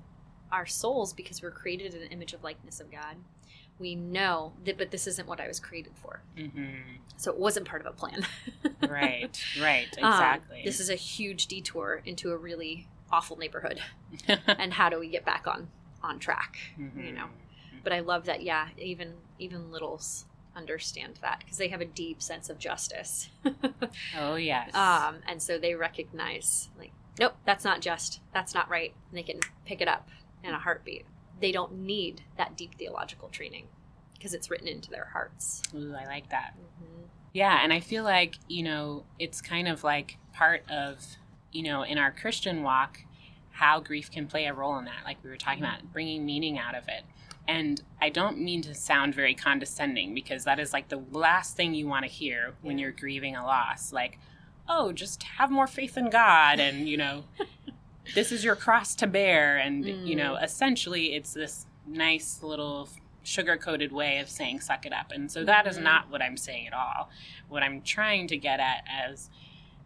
our 0.52 0.66
souls 0.66 1.12
because 1.12 1.42
we're 1.42 1.50
created 1.50 1.94
in 1.94 2.00
the 2.00 2.10
image 2.10 2.32
of 2.32 2.42
likeness 2.44 2.80
of 2.80 2.90
god 2.90 3.16
we 3.78 3.94
know 3.94 4.52
that 4.64 4.78
but 4.78 4.90
this 4.90 5.06
isn't 5.06 5.28
what 5.28 5.40
i 5.40 5.46
was 5.46 5.60
created 5.60 5.92
for. 5.96 6.20
Hmm 6.38 6.76
so 7.18 7.30
it 7.32 7.38
wasn't 7.38 7.66
part 7.66 7.80
of 7.80 7.86
a 7.86 7.92
plan. 7.96 8.26
Right 8.88 9.42
right 9.60 9.88
Um, 10.02 10.12
exactly. 10.12 10.62
this 10.64 10.80
is 10.80 10.90
a 10.90 10.94
huge 10.94 11.46
detour 11.46 12.02
into 12.04 12.30
a 12.30 12.36
really 12.36 12.88
awful 13.10 13.36
neighborhood. 13.36 13.80
And 14.46 14.74
how 14.74 14.88
do 14.90 14.98
we 14.98 15.08
get 15.08 15.24
back 15.24 15.46
on 15.46 15.68
on 16.02 16.18
track 16.18 16.56
you 16.78 17.12
know? 17.12 17.26
But 17.82 17.92
i 17.92 18.00
love 18.00 18.24
that 18.26 18.42
yeah 18.42 18.68
even 18.78 19.14
even 19.38 19.70
littles 19.70 20.26
understand 20.54 21.18
that 21.22 21.40
because 21.40 21.58
they 21.58 21.68
have 21.68 21.80
a 21.80 21.84
deep 21.86 22.22
sense 22.22 22.48
of 22.50 22.58
justice. 22.58 23.28
Oh 24.18 24.36
yes. 24.36 24.74
Um, 24.74 25.16
and 25.28 25.40
so 25.42 25.58
they 25.58 25.74
recognize 25.74 26.68
like 26.78 26.92
nope 27.18 27.34
that's 27.44 27.64
not 27.64 27.80
just 27.80 28.20
that's 28.34 28.54
not 28.54 28.68
right. 28.70 28.92
And 29.10 29.18
they 29.18 29.22
can 29.22 29.40
pick 29.64 29.80
it 29.80 29.88
up 29.88 30.08
in 30.44 30.52
a 30.54 30.58
heartbeat 30.58 31.06
they 31.40 31.52
don't 31.52 31.72
need 31.78 32.22
that 32.36 32.56
deep 32.56 32.74
theological 32.78 33.28
training 33.28 33.66
because 34.14 34.32
it's 34.34 34.50
written 34.50 34.68
into 34.68 34.90
their 34.90 35.06
hearts 35.12 35.62
Ooh, 35.74 35.94
i 35.94 36.04
like 36.06 36.30
that 36.30 36.54
mm-hmm. 36.56 37.02
Yeah, 37.32 37.60
and 37.62 37.70
I 37.70 37.80
feel 37.80 38.02
like, 38.02 38.36
you 38.48 38.62
know, 38.62 39.04
it's 39.18 39.42
kind 39.42 39.68
of 39.68 39.84
like 39.84 40.16
part 40.32 40.62
of, 40.70 41.04
you 41.52 41.64
know, 41.64 41.82
in 41.82 41.98
our 41.98 42.10
Christian 42.10 42.62
walk, 42.62 43.00
how 43.50 43.78
grief 43.78 44.10
can 44.10 44.26
play 44.26 44.46
a 44.46 44.54
role 44.54 44.78
in 44.78 44.86
that, 44.86 45.04
like 45.04 45.18
we 45.22 45.28
were 45.28 45.36
talking 45.36 45.62
about, 45.62 45.92
bringing 45.92 46.24
meaning 46.24 46.58
out 46.58 46.74
of 46.74 46.84
it. 46.88 47.02
And 47.46 47.82
I 48.00 48.08
don't 48.08 48.38
mean 48.38 48.62
to 48.62 48.74
sound 48.74 49.14
very 49.14 49.34
condescending 49.34 50.14
because 50.14 50.44
that 50.44 50.58
is 50.58 50.72
like 50.72 50.88
the 50.88 51.02
last 51.12 51.56
thing 51.58 51.74
you 51.74 51.86
want 51.86 52.06
to 52.06 52.10
hear 52.10 52.54
when 52.62 52.78
Yeah. 52.78 52.84
you're 52.84 52.92
grieving 52.92 53.36
a 53.36 53.44
loss. 53.44 53.92
Like, 53.92 54.18
oh, 54.66 54.92
just 54.92 55.22
have 55.24 55.50
more 55.50 55.66
faith 55.66 55.98
in 55.98 56.08
God 56.08 56.58
and, 56.58 56.88
you 56.88 56.96
know, 56.96 57.24
this 58.14 58.32
is 58.32 58.44
your 58.44 58.56
cross 58.56 58.94
to 58.96 59.06
bear. 59.06 59.56
And, 59.56 59.84
you 60.08 60.16
know, 60.16 60.36
essentially 60.36 61.14
it's 61.14 61.32
this 61.32 61.66
nice 61.86 62.42
little 62.42 62.88
sugar 63.22 63.56
coated 63.56 63.90
way 63.92 64.18
of 64.18 64.28
saying 64.28 64.60
suck 64.60 64.86
it 64.86 64.92
up. 64.92 65.10
And 65.12 65.30
so 65.30 65.44
that 65.44 65.66
is 65.66 65.78
Mhm. 65.78 65.82
not 65.82 66.10
what 66.10 66.22
I'm 66.22 66.36
saying 66.36 66.66
at 66.68 66.72
all. 66.72 67.10
What 67.48 67.62
I'm 67.62 67.82
trying 67.82 68.28
to 68.28 68.36
get 68.36 68.60
at 68.60 68.84
as, 68.88 69.30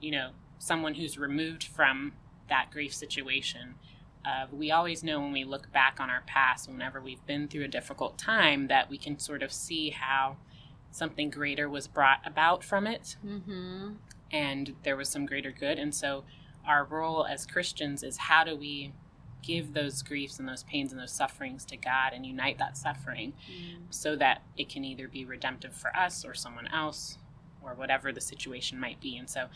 you 0.00 0.11
know, 0.11 0.33
someone 0.59 0.95
who's 0.95 1.17
removed 1.19 1.65
from 1.65 2.12
that 2.49 2.71
grief 2.71 2.93
situation. 2.95 3.77
Uh, 4.25 4.47
we 4.53 4.71
always 4.71 5.03
know 5.03 5.21
when 5.21 5.33
we 5.33 5.45
look 5.45 5.73
back 5.73 5.99
on 5.99 6.11
our 6.11 6.21
past, 6.27 6.69
whenever 6.69 7.00
we've 7.00 7.25
been 7.25 7.49
through 7.49 7.65
a 7.65 7.69
difficult 7.69 8.19
time, 8.19 8.67
that 8.67 8.91
we 8.91 8.99
can 8.99 9.19
sort 9.19 9.43
of 9.43 9.50
see 9.50 9.91
how 9.91 10.37
something 10.91 11.31
greater 11.31 11.69
was 11.69 11.87
brought 11.89 12.21
about 12.27 12.62
from 12.62 12.87
it 12.87 13.17
Mm-hmm. 13.25 13.95
and 14.31 14.75
there 14.83 14.97
was 14.97 15.09
some 15.09 15.25
greater 15.25 15.50
good. 15.53 15.79
And 15.79 15.95
so 15.95 16.25
our 16.67 16.85
role 16.85 17.26
as 17.26 17.47
Christians 17.47 18.02
is 18.02 18.17
how 18.17 18.45
do 18.45 18.57
we 18.57 18.93
give 19.43 19.73
those 19.73 20.02
griefs 20.02 20.38
and 20.38 20.49
those 20.49 20.64
pains 20.64 20.93
and 20.93 21.00
those 21.00 21.12
sufferings 21.12 21.64
to 21.64 21.76
God 21.76 22.12
and 22.12 22.26
unite 22.26 22.59
that 22.59 22.76
suffering 22.76 23.33
mm. 23.50 23.79
so 23.90 24.14
that 24.17 24.43
it 24.57 24.69
can 24.69 24.85
either 24.85 25.09
be 25.09 25.25
redemptive 25.25 25.75
for 25.75 25.95
us 25.97 26.25
or 26.25 26.35
someone 26.35 26.69
else 26.69 27.19
or 27.62 27.75
whatever 27.75 28.12
the 28.12 28.21
situation 28.21 28.79
might 28.79 29.00
be. 29.00 29.17
And 29.17 29.29
so 29.29 29.47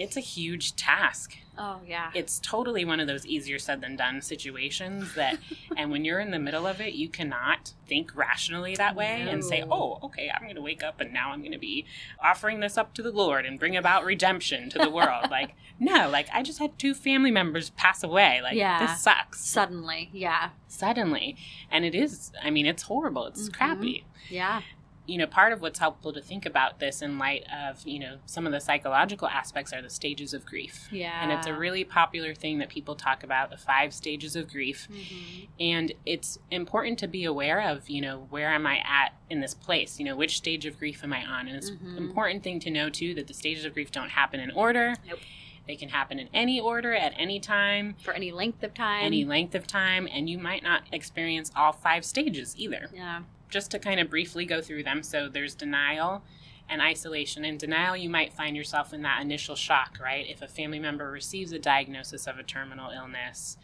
it's 0.00 0.16
a 0.16 0.20
huge 0.20 0.74
task. 0.76 1.36
Oh 1.58 1.80
yeah. 1.86 2.10
It's 2.14 2.40
totally 2.40 2.86
one 2.86 3.00
of 3.00 3.06
those 3.06 3.26
easier 3.26 3.58
said 3.58 3.82
than 3.82 3.94
done 3.96 4.22
situations 4.22 5.14
that, 5.14 5.36
and 5.76 5.90
when 5.90 6.06
you're 6.06 6.20
in 6.20 6.30
the 6.30 6.38
middle 6.38 6.66
of 6.66 6.80
it, 6.80 6.94
you 6.94 7.08
cannot 7.10 7.74
think 7.86 8.16
rationally 8.16 8.74
that 8.76 8.96
way 8.96 9.26
and 9.28 9.44
say, 9.44 9.62
oh, 9.70 9.98
okay, 10.02 10.30
I'm 10.34 10.44
going 10.44 10.54
to 10.56 10.62
wake 10.62 10.82
up 10.82 11.00
and 11.02 11.12
now 11.12 11.32
I'm 11.32 11.40
going 11.40 11.52
to 11.52 11.58
be 11.58 11.84
offering 12.22 12.60
this 12.60 12.78
up 12.78 12.94
to 12.94 13.02
the 13.02 13.12
Lord 13.12 13.44
and 13.44 13.58
bring 13.58 13.76
about 13.76 14.04
redemption 14.06 14.70
to 14.70 14.78
the 14.78 14.88
world. 14.88 15.26
like, 15.30 15.52
no, 15.78 16.08
like 16.08 16.28
I 16.32 16.42
just 16.42 16.60
had 16.60 16.78
two 16.78 16.94
family 16.94 17.30
members 17.30 17.68
pass 17.70 18.02
away. 18.02 18.40
Like, 18.42 18.56
Yeah. 18.56 18.86
this 18.86 19.02
sucks 19.02 19.44
Suddenly, 19.44 20.08
yeah, 20.14 20.50
suddenly. 20.66 21.36
And 21.70 21.84
it 21.84 21.94
is, 21.94 22.32
I 22.42 22.48
mean, 22.50 22.64
it's 22.64 22.84
horrible. 22.84 23.26
It's 23.26 23.50
Mhm. 23.50 23.52
crappy 23.52 24.04
yeah, 24.30 24.62
you 25.10 25.18
know, 25.18 25.26
part 25.26 25.52
of 25.52 25.60
what's 25.60 25.78
helpful 25.80 26.12
to 26.12 26.20
think 26.20 26.46
about 26.46 26.78
this 26.78 27.02
in 27.02 27.18
light 27.18 27.44
of, 27.52 27.86
you 27.86 27.98
know, 27.98 28.18
some 28.26 28.46
of 28.46 28.52
the 28.52 28.60
psychological 28.60 29.26
aspects 29.28 29.72
are 29.72 29.82
the 29.82 29.90
stages 29.90 30.32
of 30.32 30.46
grief. 30.46 30.88
yeah. 30.92 31.22
And 31.22 31.32
it's 31.32 31.46
a 31.46 31.54
really 31.54 31.82
popular 31.84 32.34
thing 32.34 32.58
that 32.58 32.68
people 32.68 32.94
talk 32.94 33.22
about 33.24 33.50
the 33.50 33.56
five 33.56 33.92
stages 33.92 34.36
of 34.36 34.48
grief. 34.48 34.86
Mhm. 34.90 35.48
And 35.58 35.92
it's 36.06 36.38
important 36.50 36.98
to 37.00 37.08
be 37.08 37.24
aware 37.24 37.60
of, 37.60 37.90
you 37.90 38.00
know, 38.00 38.26
where 38.30 38.50
am 38.50 38.66
I 38.66 38.78
at 38.78 39.14
in 39.28 39.40
this 39.40 39.54
place? 39.54 39.98
You 39.98 40.04
know, 40.04 40.14
which 40.16 40.36
stage 40.36 40.64
of 40.66 40.78
grief 40.78 41.02
am 41.02 41.12
I 41.12 41.24
on? 41.24 41.48
And 41.48 41.56
it's 41.56 41.70
Mhm. 41.70 41.96
an 41.96 41.98
important 41.98 42.42
thing 42.44 42.60
to 42.60 42.70
know, 42.70 42.88
too, 42.88 43.12
that 43.14 43.26
the 43.26 43.34
stages 43.34 43.64
of 43.64 43.74
grief 43.74 43.90
don't 43.90 44.10
happen 44.10 44.38
in 44.40 44.50
order. 44.52 44.94
Nope. 45.08 45.18
They 45.66 45.76
can 45.76 45.90
happen 45.90 46.18
in 46.18 46.28
any 46.34 46.58
order 46.60 46.94
at 46.94 47.12
any 47.16 47.38
time, 47.38 47.94
for 48.02 48.12
any 48.12 48.32
length 48.32 48.62
of 48.64 48.74
time. 48.74 49.04
any 49.04 49.24
length 49.24 49.54
of 49.54 49.66
time, 49.66 50.08
and 50.10 50.28
you 50.28 50.38
might 50.38 50.62
not 50.62 50.82
experience 50.92 51.52
all 51.54 51.72
five 51.72 52.04
stages 52.04 52.54
either 52.58 52.90
yeah. 52.92 53.22
Just 53.50 53.70
to 53.72 53.78
kind 53.78 54.00
of 54.00 54.08
briefly 54.10 54.44
go 54.44 54.60
through 54.62 54.84
them. 54.84 55.02
So 55.02 55.28
there's 55.28 55.54
denial 55.54 56.22
and 56.68 56.80
isolation. 56.80 57.44
In 57.44 57.58
denial, 57.58 57.96
you 57.96 58.08
might 58.08 58.32
find 58.32 58.56
yourself 58.56 58.94
in 58.94 59.02
that 59.02 59.20
initial 59.20 59.56
shock, 59.56 59.98
right? 60.00 60.26
If 60.28 60.40
a 60.40 60.48
family 60.48 60.78
member 60.78 61.10
receives 61.10 61.52
a 61.52 61.58
diagnosis 61.58 62.26
of 62.26 62.38
a 62.38 62.42
terminal 62.44 62.90
illness 62.90 63.58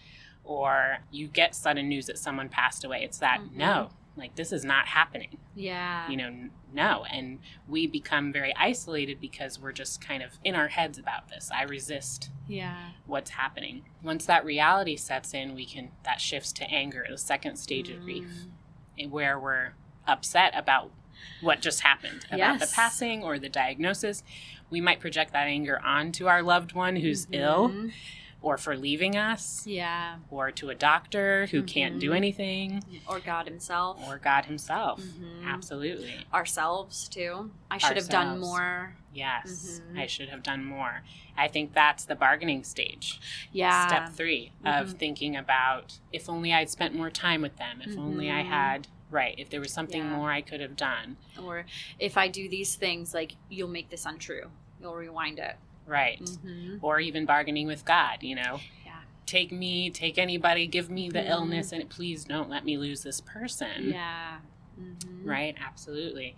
or 0.44 0.98
you 1.10 1.26
get 1.28 1.54
sudden 1.54 1.88
news 1.88 2.06
that 2.06 2.18
someone 2.18 2.48
passed 2.48 2.84
away, 2.84 3.02
it's 3.02 3.18
that 3.18 3.40
Mhm. 3.40 3.52
no, 3.56 3.90
like 4.16 4.34
this 4.34 4.52
is 4.52 4.64
not 4.64 4.86
happening. 4.88 5.38
Yeah. 5.54 6.08
You 6.08 6.16
know, 6.16 6.26
n- 6.26 6.50
no. 6.72 7.04
And 7.10 7.38
we 7.68 7.86
become 7.86 8.32
very 8.32 8.54
isolated 8.56 9.20
because 9.20 9.58
we're 9.58 9.72
just 9.72 10.00
kind 10.00 10.22
of 10.22 10.38
in 10.44 10.54
our 10.54 10.68
heads 10.68 10.98
about 10.98 11.28
this. 11.28 11.50
I 11.50 11.62
resist 11.62 12.30
yeah. 12.48 12.90
what's 13.06 13.30
happening. 13.30 13.84
Once 14.02 14.24
that 14.26 14.44
reality 14.44 14.96
sets 14.96 15.32
in, 15.34 15.54
we 15.54 15.64
can 15.66 15.90
that 16.04 16.20
shifts 16.20 16.52
to 16.54 16.64
anger, 16.70 17.06
the 17.08 17.18
second 17.18 17.56
stage 17.56 17.88
of 17.90 18.02
grief 18.02 18.24
Mm. 18.26 18.50
Where 19.08 19.38
we're 19.38 19.72
upset 20.06 20.52
about 20.56 20.90
what 21.40 21.60
just 21.60 21.80
happened 21.80 22.26
about 22.30 22.38
the 22.60 22.66
passing 22.74 23.22
or 23.22 23.38
the 23.38 23.48
diagnosis. 23.48 24.22
We 24.70 24.80
might 24.80 25.00
project 25.00 25.32
that 25.32 25.46
anger 25.46 25.80
onto 25.82 26.26
our 26.26 26.42
loved 26.42 26.72
one 26.72 26.96
who's 26.96 27.26
ill. 27.32 27.68
Mhm. 27.70 27.92
Or 28.42 28.56
for 28.58 28.76
leaving 28.76 29.16
us 29.16 29.66
Yeah. 29.66 30.16
or 30.30 30.50
to 30.52 30.68
a 30.70 30.74
doctor 30.74 31.46
who 31.46 31.62
can't 31.62 31.98
do 31.98 32.10
Mhm. 32.10 32.16
anything 32.16 32.84
Or 33.08 33.18
God 33.20 33.46
Himself. 33.46 33.98
or 34.06 34.18
god 34.18 34.44
himself 34.44 35.00
Mhm. 35.00 35.44
absolutely 35.46 36.14
ourselves 36.32 37.08
too. 37.08 37.50
I 37.70 37.78
should 37.78 37.96
have 37.96 38.08
done 38.08 38.38
more. 38.38 38.96
yes 39.14 39.80
Mhm. 39.90 39.98
i 39.98 40.06
should 40.06 40.28
have 40.28 40.42
done 40.42 40.62
more 40.62 41.02
i 41.38 41.48
think 41.48 41.72
that's 41.72 42.04
the 42.04 42.14
bargaining 42.14 42.62
stage 42.62 43.18
Yeah. 43.50 43.86
step 43.86 44.10
3 44.10 44.52
of 44.62 44.88
Mhm. 44.88 44.98
thinking 44.98 45.36
about 45.36 45.98
if 46.12 46.28
only 46.28 46.52
i'd 46.52 46.68
spent 46.68 46.94
more 46.94 47.08
time 47.10 47.40
with 47.40 47.56
them 47.56 47.80
if 47.80 47.96
only 47.96 48.30
i 48.30 48.42
Mhm. 48.42 48.46
had 48.48 48.88
right 49.10 49.34
if 49.38 49.48
there 49.48 49.60
was 49.60 49.72
something 49.72 50.02
Yeah. 50.02 50.16
more 50.16 50.30
i 50.30 50.42
could 50.42 50.60
have 50.60 50.76
done 50.76 51.16
Or 51.42 51.64
if 51.98 52.16
I 52.18 52.28
do 52.28 52.46
these 52.48 52.74
things, 52.76 53.14
like 53.14 53.36
you'll 53.48 53.68
make 53.68 53.88
this 53.90 54.04
untrue. 54.06 54.50
You'll 54.80 54.94
rewind 54.96 55.38
it. 55.38 55.56
Right 55.86 56.20
Mm-hmm. 56.20 56.76
or 56.82 57.00
even 57.00 57.24
bargaining 57.24 57.66
with 57.66 57.84
God, 57.84 58.22
you 58.22 58.34
know. 58.34 58.60
Yeah. 58.84 58.92
Take 59.24 59.52
me, 59.52 59.90
take 59.90 60.18
anybody, 60.18 60.66
give 60.66 60.90
me 60.90 61.08
the 61.08 61.20
Mhm. 61.20 61.28
illness, 61.28 61.72
and 61.72 61.88
please 61.88 62.24
don't 62.24 62.48
let 62.50 62.64
me 62.64 62.76
lose 62.76 63.02
this 63.02 63.20
person. 63.20 63.90
Yeah. 63.90 64.38
Mm-hmm. 64.80 65.28
Right? 65.28 65.54
Absolutely. 65.60 66.36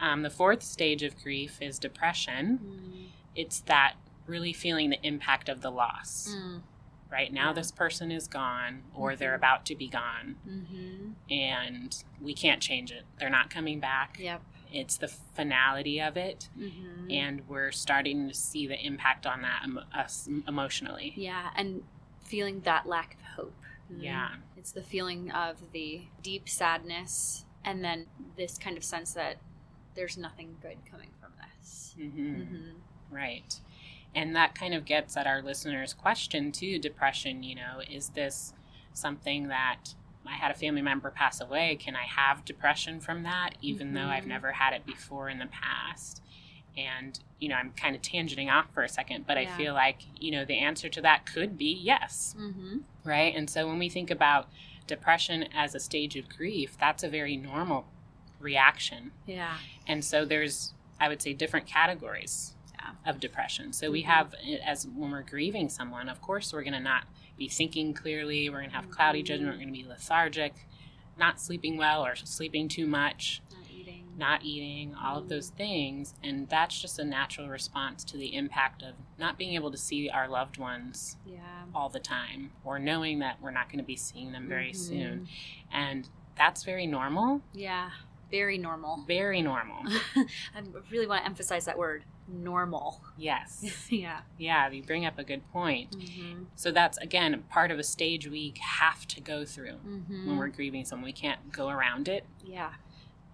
Um, 0.00 0.22
the 0.22 0.30
fourth 0.30 0.62
stage 0.62 1.02
of 1.02 1.16
grief 1.22 1.60
is 1.62 1.78
depression. 1.78 2.58
Mm. 2.62 3.06
It's 3.34 3.60
that 3.60 3.94
really 4.26 4.52
feeling 4.52 4.90
the 4.90 5.00
impact 5.06 5.48
of 5.48 5.60
the 5.62 5.70
loss. 5.70 6.34
Mm. 6.36 6.62
Right 7.10 7.32
now, 7.32 7.48
Yeah. 7.48 7.52
this 7.54 7.70
person 7.70 8.10
is 8.10 8.26
gone, 8.26 8.82
or 8.94 9.14
they're 9.14 9.32
Mhm. 9.32 9.36
about 9.36 9.64
to 9.66 9.76
be 9.76 9.88
gone, 9.88 10.36
Mm-hmm. 10.46 11.12
and 11.32 12.04
we 12.20 12.34
can't 12.34 12.60
change 12.60 12.90
it. 12.90 13.04
They're 13.18 13.30
not 13.30 13.48
coming 13.48 13.78
back. 13.78 14.18
Yep. 14.20 14.42
It's 14.72 14.96
the 14.96 15.08
finality 15.08 16.00
of 16.00 16.16
it, 16.16 16.48
Mm-hmm. 16.58 17.10
and 17.10 17.48
we're 17.48 17.72
starting 17.72 18.28
to 18.28 18.34
see 18.34 18.66
the 18.66 18.78
impact 18.84 19.26
on 19.26 19.42
that 19.42 19.64
us 19.94 20.28
emotionally. 20.48 21.12
yeah, 21.16 21.50
and 21.56 21.82
feeling 22.22 22.60
that 22.62 22.86
lack 22.86 23.14
of 23.14 23.20
hope. 23.36 23.62
Mhm. 23.92 24.02
Yeah. 24.02 24.28
It's 24.56 24.72
the 24.72 24.82
feeling 24.82 25.30
of 25.30 25.72
the 25.72 26.02
deep 26.22 26.48
sadness 26.48 27.44
and 27.64 27.84
then 27.84 28.06
this 28.36 28.58
kind 28.58 28.76
of 28.76 28.82
sense 28.84 29.12
that 29.14 29.36
there's 29.94 30.16
nothing 30.18 30.56
good 30.60 30.78
coming 30.90 31.10
from 31.20 31.32
this. 31.60 31.94
hmm 31.96 32.34
Mm-hmm. 32.34 32.70
Right. 33.10 33.60
And 34.14 34.34
that 34.34 34.54
kind 34.54 34.74
of 34.74 34.84
gets 34.84 35.16
at 35.16 35.26
our 35.26 35.40
listeners' 35.42 35.94
question 35.94 36.50
too 36.50 36.78
depression, 36.78 37.42
you 37.42 37.54
know, 37.54 37.80
is 37.88 38.08
this 38.10 38.54
something 38.92 39.48
that 39.48 39.94
I 40.28 40.34
had 40.34 40.50
a 40.50 40.54
family 40.54 40.82
member 40.82 41.10
pass 41.10 41.40
away? 41.40 41.76
Can 41.76 41.94
I 41.96 42.02
have 42.04 42.44
depression 42.44 43.00
from 43.00 43.22
that, 43.22 43.50
even 43.62 43.94
though 43.94 44.06
I've 44.08 44.24
Mhm. 44.24 44.28
never 44.28 44.52
had 44.52 44.72
it 44.72 44.84
before 44.86 45.28
in 45.28 45.38
the 45.38 45.46
past? 45.46 46.22
And, 46.76 47.18
you 47.38 47.48
know, 47.48 47.54
I'm 47.54 47.72
kind 47.72 47.96
of 47.96 48.02
tangenting 48.02 48.52
off 48.52 48.70
for 48.74 48.82
a 48.82 48.88
second, 48.88 49.26
but 49.26 49.38
I 49.38 49.46
feel 49.46 49.72
like, 49.72 50.02
you 50.20 50.30
know, 50.30 50.44
the 50.44 50.58
answer 50.58 50.88
to 50.90 51.00
that 51.02 51.24
could 51.24 51.56
be 51.56 51.72
yes, 51.72 52.34
Mm-hmm. 52.38 52.78
right? 53.04 53.34
And 53.34 53.48
so 53.48 53.66
when 53.66 53.78
we 53.78 53.88
think 53.88 54.10
about 54.10 54.48
depression 54.86 55.44
as 55.54 55.74
a 55.74 55.80
stage 55.80 56.16
of 56.16 56.28
grief, 56.28 56.76
that's 56.78 57.02
a 57.02 57.08
very 57.08 57.36
normal 57.36 57.86
reaction. 58.38 59.12
Yeah. 59.26 59.56
And 59.86 60.04
so 60.04 60.24
there's, 60.24 60.74
I 61.00 61.08
would 61.08 61.22
say, 61.22 61.32
different 61.32 61.66
categories 61.66 62.54
Yeah. 62.74 62.90
of 63.06 63.20
depression. 63.20 63.72
So 63.72 63.90
we 63.90 64.02
Mhm. 64.02 64.06
have, 64.06 64.34
as 64.64 64.86
when 64.86 65.10
we're 65.10 65.22
grieving 65.22 65.68
someone, 65.70 66.08
of 66.10 66.20
course, 66.20 66.52
we're 66.52 66.62
going 66.62 66.74
to 66.74 66.80
not 66.80 67.04
be 67.36 67.48
thinking 67.48 67.92
clearly. 67.94 68.48
We're 68.48 68.58
going 68.60 68.70
to 68.70 68.76
have 68.76 68.90
cloudy 68.90 69.22
judgment. 69.22 69.52
We're 69.52 69.62
going 69.64 69.74
to 69.74 69.82
be 69.82 69.86
lethargic, 69.88 70.54
not 71.18 71.40
sleeping 71.40 71.76
well 71.76 72.04
or 72.04 72.14
sleeping 72.16 72.68
too 72.68 72.86
much, 72.86 73.42
Not 73.52 73.70
eating. 73.70 74.04
not 74.16 74.42
eating, 74.42 74.94
all 74.94 75.18
of 75.18 75.28
those 75.28 75.50
things. 75.50 76.14
And 76.22 76.48
that's 76.48 76.80
just 76.80 76.98
a 76.98 77.04
natural 77.04 77.48
response 77.48 78.04
to 78.04 78.16
the 78.16 78.34
impact 78.34 78.82
of 78.82 78.94
not 79.18 79.38
being 79.38 79.54
able 79.54 79.70
to 79.70 79.76
see 79.78 80.08
our 80.08 80.28
loved 80.28 80.58
ones 80.58 81.16
Yeah. 81.26 81.40
all 81.74 81.88
the 81.88 82.00
time 82.00 82.52
or 82.64 82.78
knowing 82.78 83.18
that 83.20 83.40
we're 83.40 83.50
not 83.50 83.68
going 83.68 83.78
to 83.78 83.84
be 83.84 83.96
seeing 83.96 84.32
them 84.32 84.48
very 84.48 84.70
Mhm. 84.72 84.76
soon. 84.76 85.28
And 85.72 86.08
that's 86.36 86.64
very 86.64 86.86
normal, 86.86 87.42
Yeah. 87.54 87.90
Very 88.30 88.58
normal. 88.58 89.04
very 89.06 89.40
normal. 89.40 89.82
I 90.16 90.62
really 90.90 91.06
want 91.06 91.22
to 91.22 91.26
emphasize 91.26 91.64
that 91.66 91.78
word 91.78 92.04
normal. 92.28 93.00
yes. 93.16 93.64
yeah. 93.90 94.20
Yeah, 94.38 94.70
you 94.70 94.82
bring 94.82 95.04
up 95.06 95.18
a 95.18 95.24
good 95.24 95.42
point. 95.52 95.96
Mm-hmm. 95.98 96.44
So 96.54 96.70
that's 96.72 96.98
again 96.98 97.42
part 97.50 97.70
of 97.70 97.78
a 97.78 97.84
stage 97.84 98.26
we 98.28 98.54
have 98.60 99.06
to 99.08 99.20
go 99.20 99.44
through 99.44 99.76
Mm-hmm. 99.86 100.26
when 100.28 100.36
we're 100.38 100.48
grieving 100.48 100.84
someone. 100.84 101.04
We 101.06 101.12
can't 101.12 101.52
go 101.52 101.68
around 101.68 102.08
it. 102.08 102.24
yeah. 102.44 102.72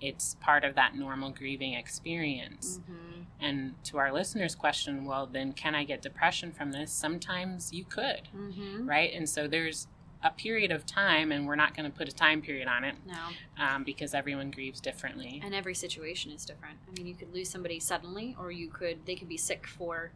It's 0.00 0.34
part 0.40 0.64
of 0.64 0.74
that 0.74 0.96
normal 0.96 1.30
grieving 1.30 1.74
experience. 1.74 2.80
Mm-hmm. 2.82 3.20
And 3.38 3.74
to 3.84 3.98
our 3.98 4.12
listeners' 4.12 4.56
question, 4.56 5.04
well, 5.04 5.26
then 5.26 5.52
can 5.52 5.76
I 5.76 5.84
get 5.84 6.02
depression 6.02 6.50
from 6.50 6.72
this? 6.72 6.90
Sometimes 6.90 7.72
you 7.72 7.84
could, 7.84 8.22
Mm-hmm. 8.36 8.88
right? 8.88 9.12
And 9.14 9.28
so 9.28 9.46
there's 9.46 9.86
a 10.22 10.30
period 10.30 10.70
of 10.70 10.86
time, 10.86 11.32
and 11.32 11.46
we're 11.46 11.56
not 11.56 11.76
going 11.76 11.90
to 11.90 11.96
put 11.96 12.08
a 12.08 12.12
time 12.12 12.40
period 12.42 12.68
on 12.68 12.84
it 12.84 12.94
No. 13.06 13.14
um, 13.58 13.82
because 13.84 14.14
everyone 14.14 14.50
grieves 14.50 14.80
differently. 14.80 15.40
And 15.44 15.54
every 15.54 15.74
situation 15.74 16.30
is 16.30 16.44
different. 16.44 16.78
I 16.88 16.92
mean, 16.96 17.06
you 17.06 17.14
could 17.14 17.32
lose 17.34 17.50
somebody 17.50 17.80
suddenly, 17.80 18.36
or 18.38 18.50
you 18.52 18.68
could 18.68 19.04
they 19.06 19.14
could 19.16 19.28
be 19.28 19.36
sick 19.36 19.66
for 19.66 20.12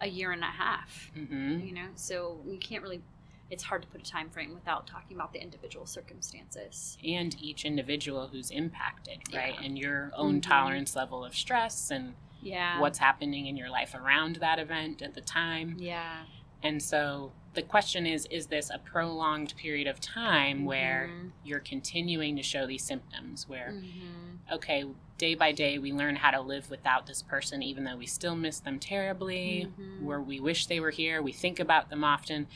a 0.00 0.06
year 0.08 0.30
and 0.30 0.42
a 0.42 0.46
half. 0.46 1.10
hmm 1.14 1.58
You 1.60 1.72
know, 1.72 1.88
so 1.96 2.40
you 2.46 2.58
can't 2.58 2.82
really. 2.82 3.02
It's 3.50 3.64
hard 3.64 3.80
to 3.80 3.88
put 3.88 4.02
a 4.02 4.04
time 4.04 4.28
frame 4.28 4.52
without 4.52 4.86
talking 4.86 5.16
about 5.16 5.32
the 5.32 5.40
individual 5.42 5.86
circumstances. 5.86 6.98
And 7.02 7.34
each 7.40 7.64
individual 7.64 8.28
who's 8.28 8.50
impacted, 8.50 9.20
right? 9.34 9.54
And 9.62 9.78
your 9.78 10.12
own 10.14 10.40
Mhm. 10.40 10.42
tolerance 10.42 10.94
level 10.94 11.24
of 11.24 11.34
stress 11.34 11.90
and 11.90 12.14
Yeah. 12.42 12.78
what's 12.78 12.98
happening 12.98 13.46
in 13.46 13.56
your 13.56 13.70
life 13.70 13.94
around 13.94 14.36
that 14.36 14.58
event 14.58 15.00
at 15.00 15.14
the 15.14 15.22
time. 15.22 15.76
Yeah. 15.78 16.24
And 16.62 16.82
so 16.82 17.32
the 17.58 17.62
question 17.66 18.06
is 18.06 18.24
is 18.30 18.46
this 18.46 18.70
a 18.70 18.78
prolonged 18.78 19.52
period 19.56 19.88
of 19.88 19.98
time 20.00 20.64
where 20.64 21.10
Mhm. 21.12 21.30
you're 21.42 21.58
continuing 21.58 22.36
to 22.36 22.42
show 22.42 22.66
these 22.68 22.84
symptoms 22.84 23.48
where 23.48 23.74
Mhm. 23.74 24.52
okay, 24.52 24.84
day 25.18 25.34
by 25.34 25.50
day 25.50 25.76
we 25.76 25.92
learn 25.92 26.14
how 26.14 26.30
to 26.30 26.40
live 26.40 26.70
without 26.70 27.06
this 27.06 27.20
person 27.20 27.60
even 27.60 27.82
though 27.82 27.96
we 27.96 28.06
still 28.06 28.36
miss 28.36 28.60
them 28.60 28.78
terribly 28.78 29.66
Mhm. 29.76 30.02
where 30.02 30.20
we 30.20 30.38
wish 30.38 30.66
they 30.66 30.78
were 30.78 30.92
here 30.92 31.20
we 31.20 31.32
think 31.32 31.58
about 31.58 31.90
them 31.90 32.04
often 32.04 32.46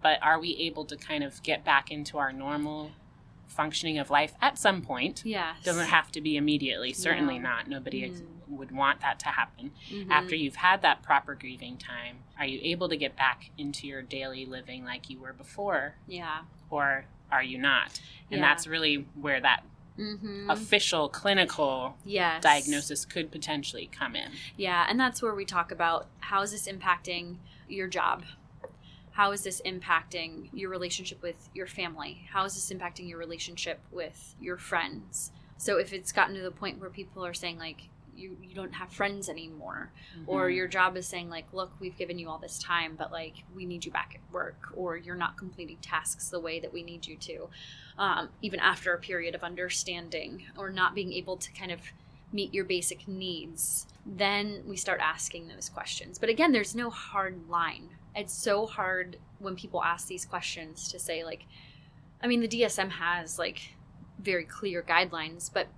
but 0.00 0.22
are 0.22 0.38
we 0.38 0.54
able 0.58 0.84
to 0.84 0.96
kind 0.96 1.24
of 1.24 1.42
get 1.42 1.64
back 1.64 1.90
into 1.90 2.16
our 2.16 2.32
normal 2.32 2.92
functioning 3.48 3.98
of 3.98 4.10
life 4.10 4.34
at 4.40 4.56
some 4.58 4.82
point 4.82 5.22
Yes. 5.24 5.56
doesn't 5.64 5.88
have 5.88 6.12
to 6.12 6.20
be 6.20 6.36
immediately 6.36 6.92
certainly 6.92 7.38
No. 7.38 7.48
not 7.48 7.68
nobody 7.68 8.04
ex- 8.04 8.20
Mm. 8.20 8.26
would 8.48 8.70
want 8.70 9.00
that 9.00 9.18
to 9.20 9.26
happen 9.28 9.72
Mhm. 9.90 10.10
after 10.10 10.34
you've 10.36 10.56
had 10.56 10.82
that 10.82 11.02
proper 11.02 11.34
grieving 11.34 11.76
time 11.76 12.18
are 12.38 12.46
you 12.46 12.60
able 12.62 12.88
to 12.88 12.96
get 12.96 13.16
back 13.16 13.50
into 13.58 13.86
your 13.86 14.02
daily 14.02 14.46
living 14.46 14.84
like 14.84 15.10
you 15.10 15.18
were 15.18 15.32
before 15.32 15.96
Yeah. 16.06 16.42
or 16.70 17.06
are 17.32 17.42
you 17.42 17.58
not 17.58 18.00
and 18.30 18.40
Yeah. 18.40 18.46
that's 18.46 18.66
really 18.66 19.06
where 19.14 19.40
that 19.40 19.64
Mm-hmm. 19.98 20.48
official 20.48 21.08
clinical 21.08 21.98
yes. 22.04 22.40
diagnosis 22.40 23.04
could 23.04 23.32
potentially 23.32 23.88
come 23.90 24.14
in. 24.14 24.30
Yeah, 24.56 24.86
and 24.88 25.00
that's 25.00 25.20
where 25.20 25.34
we 25.34 25.44
talk 25.44 25.72
about 25.72 26.06
how 26.20 26.42
is 26.42 26.52
this 26.52 26.68
impacting 26.68 27.38
your 27.68 27.88
job? 27.88 28.22
How 29.18 29.32
is 29.32 29.42
this 29.42 29.60
impacting 29.66 30.48
your 30.52 30.70
relationship 30.70 31.20
with 31.22 31.48
your 31.52 31.66
family? 31.66 32.22
How 32.30 32.44
is 32.44 32.54
this 32.54 32.70
impacting 32.70 33.08
your 33.08 33.18
relationship 33.18 33.80
with 33.90 34.36
your 34.40 34.56
friends? 34.56 35.32
So 35.56 35.76
if 35.76 35.92
it's 35.92 36.12
gotten 36.12 36.36
to 36.36 36.40
the 36.40 36.52
point 36.52 36.80
where 36.80 36.88
people 36.88 37.26
are 37.26 37.34
saying 37.34 37.58
like 37.58 37.88
you, 38.16 38.36
you 38.40 38.54
don't 38.54 38.74
have 38.74 38.92
friends 38.92 39.28
anymore 39.28 39.90
or 40.28 40.48
Mhm. 40.48 40.54
your 40.54 40.68
job 40.68 40.96
is 40.96 41.08
saying 41.08 41.30
like 41.30 41.52
look 41.52 41.72
we've 41.80 41.96
given 41.96 42.16
you 42.16 42.28
all 42.28 42.38
this 42.38 42.60
time 42.60 42.94
but 42.96 43.10
like 43.10 43.34
we 43.56 43.64
need 43.66 43.84
you 43.84 43.90
back 43.90 44.12
at 44.14 44.32
work 44.32 44.72
or 44.76 44.96
you're 44.96 45.16
not 45.16 45.36
completing 45.36 45.78
tasks 45.78 46.28
the 46.28 46.38
way 46.38 46.60
that 46.60 46.72
we 46.72 46.84
need 46.84 47.06
you 47.06 47.16
to 47.16 47.48
um, 47.96 48.28
even 48.40 48.58
after 48.60 48.92
a 48.92 48.98
period 48.98 49.34
of 49.36 49.42
understanding 49.44 50.44
or 50.56 50.70
not 50.70 50.94
being 50.96 51.12
able 51.12 51.36
to 51.36 51.52
kind 51.52 51.70
of 51.72 51.80
meet 52.32 52.52
your 52.52 52.64
basic 52.64 53.06
needs 53.06 53.86
then 54.04 54.62
we 54.66 54.76
start 54.76 55.00
asking 55.00 55.46
those 55.48 55.68
questions 55.68 56.18
but 56.18 56.28
again 56.28 56.50
there's 56.50 56.74
no 56.74 56.90
hard 56.90 57.48
line 57.48 57.88
it's 58.18 58.34
so 58.34 58.66
hard 58.66 59.16
when 59.38 59.56
people 59.56 59.82
ask 59.82 60.08
these 60.08 60.24
questions 60.24 60.90
to 60.90 60.98
say 60.98 61.24
like 61.24 61.44
i 62.22 62.26
mean 62.26 62.40
the 62.40 62.48
dsm 62.48 62.90
has 62.90 63.38
like 63.38 63.74
very 64.18 64.44
clear 64.44 64.82
guidelines 64.82 65.50
but 65.52 65.68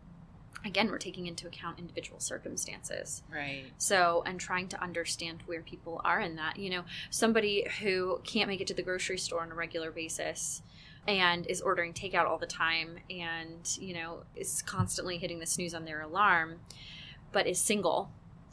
again 0.65 0.91
we're 0.91 0.99
taking 0.99 1.27
into 1.27 1.47
account 1.47 1.79
individual 1.79 2.21
circumstances 2.21 3.23
right. 3.33 3.65
so, 3.79 4.23
and 4.27 4.39
trying 4.39 4.69
to 4.69 4.83
understand 4.83 5.43
where 5.47 5.63
people 5.63 6.01
are 6.05 6.21
in 6.21 6.37
that. 6.37 6.59
You 6.59 6.71
know, 6.71 6.85
somebody 7.11 7.67
who 7.81 8.21
can't 8.25 8.49
make 8.49 8.61
it 8.61 8.67
to 8.69 8.75
the 8.75 8.83
grocery 8.83 9.19
store 9.19 9.43
on 9.43 9.51
a 9.51 9.55
regular 9.55 9.91
basis 9.91 10.63
and 11.09 11.47
is 11.47 11.61
ordering 11.61 11.93
takeout 11.93 12.27
all 12.27 12.39
the 12.39 12.47
time 12.47 12.99
and, 13.09 13.77
you 13.79 13.95
know, 13.95 14.25
is 14.37 14.63
constantly 14.63 15.19
hitting 15.19 15.39
the 15.39 15.47
snooze 15.47 15.75
on 15.75 15.85
their 15.85 16.03
alarm, 16.03 16.61
but 17.33 17.47
is 17.47 17.59
single 17.59 18.11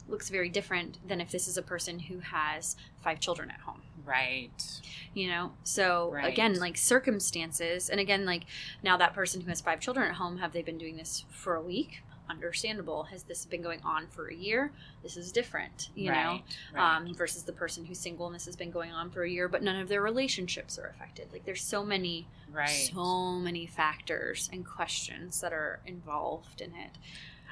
looks 0.08 0.28
very 0.30 0.48
different 0.48 0.98
than 1.06 1.20
if 1.20 1.30
this 1.30 1.46
is 1.48 1.56
a 1.56 1.62
person 1.62 1.98
who 1.98 2.18
has 2.20 2.76
five 3.02 3.20
children 3.20 3.50
at 3.50 3.60
home 3.60 3.82
Right. 4.04 4.80
you 5.14 5.28
know 5.28 5.52
so 5.64 6.10
Right. 6.12 6.32
again 6.32 6.58
like 6.58 6.76
circumstances 6.78 7.90
and 7.90 8.00
again 8.00 8.24
like 8.24 8.44
now 8.82 8.96
that 8.96 9.14
person 9.14 9.40
who 9.40 9.48
has 9.48 9.60
five 9.60 9.80
children 9.80 10.08
at 10.08 10.16
home 10.16 10.38
have 10.38 10.52
they 10.52 10.62
been 10.62 10.78
doing 10.78 10.96
this 10.96 11.24
for 11.30 11.54
a 11.56 11.62
week 11.62 12.02
understandable 12.30 13.04
has 13.04 13.22
this 13.22 13.44
been 13.46 13.62
going 13.62 13.80
on 13.82 14.06
for 14.06 14.28
a 14.28 14.34
year 14.34 14.70
this 15.02 15.16
is 15.16 15.32
different 15.32 15.88
you 15.94 16.06
know 16.10 16.12
right. 16.12 16.42
right. 16.74 16.96
um, 16.96 17.14
versus 17.14 17.42
the 17.44 17.52
person 17.52 17.84
who's 17.86 17.98
single 17.98 18.26
and 18.26 18.34
this 18.34 18.44
has 18.44 18.54
been 18.56 18.70
going 18.70 18.92
on 18.92 19.10
for 19.10 19.22
a 19.22 19.30
year 19.30 19.48
but 19.48 19.62
none 19.62 19.76
of 19.76 19.88
their 19.88 20.02
relationships 20.02 20.78
are 20.78 20.88
affected 20.88 21.26
like 21.32 21.44
there's 21.46 21.62
so 21.62 21.82
many 21.84 22.26
right. 22.52 22.90
so 22.94 23.32
many 23.32 23.66
factors 23.66 24.48
and 24.52 24.66
questions 24.66 25.40
that 25.40 25.52
are 25.54 25.80
involved 25.86 26.60
in 26.60 26.70
it 26.74 26.90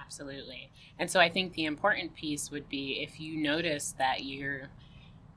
Absolutely. 0.06 0.70
And 0.98 1.10
so 1.10 1.20
I 1.20 1.28
think 1.28 1.52
the 1.54 1.64
important 1.64 2.14
piece 2.14 2.50
would 2.50 2.68
be 2.68 3.02
if 3.02 3.20
you 3.20 3.36
notice 3.36 3.92
that 3.98 4.24
you're 4.24 4.68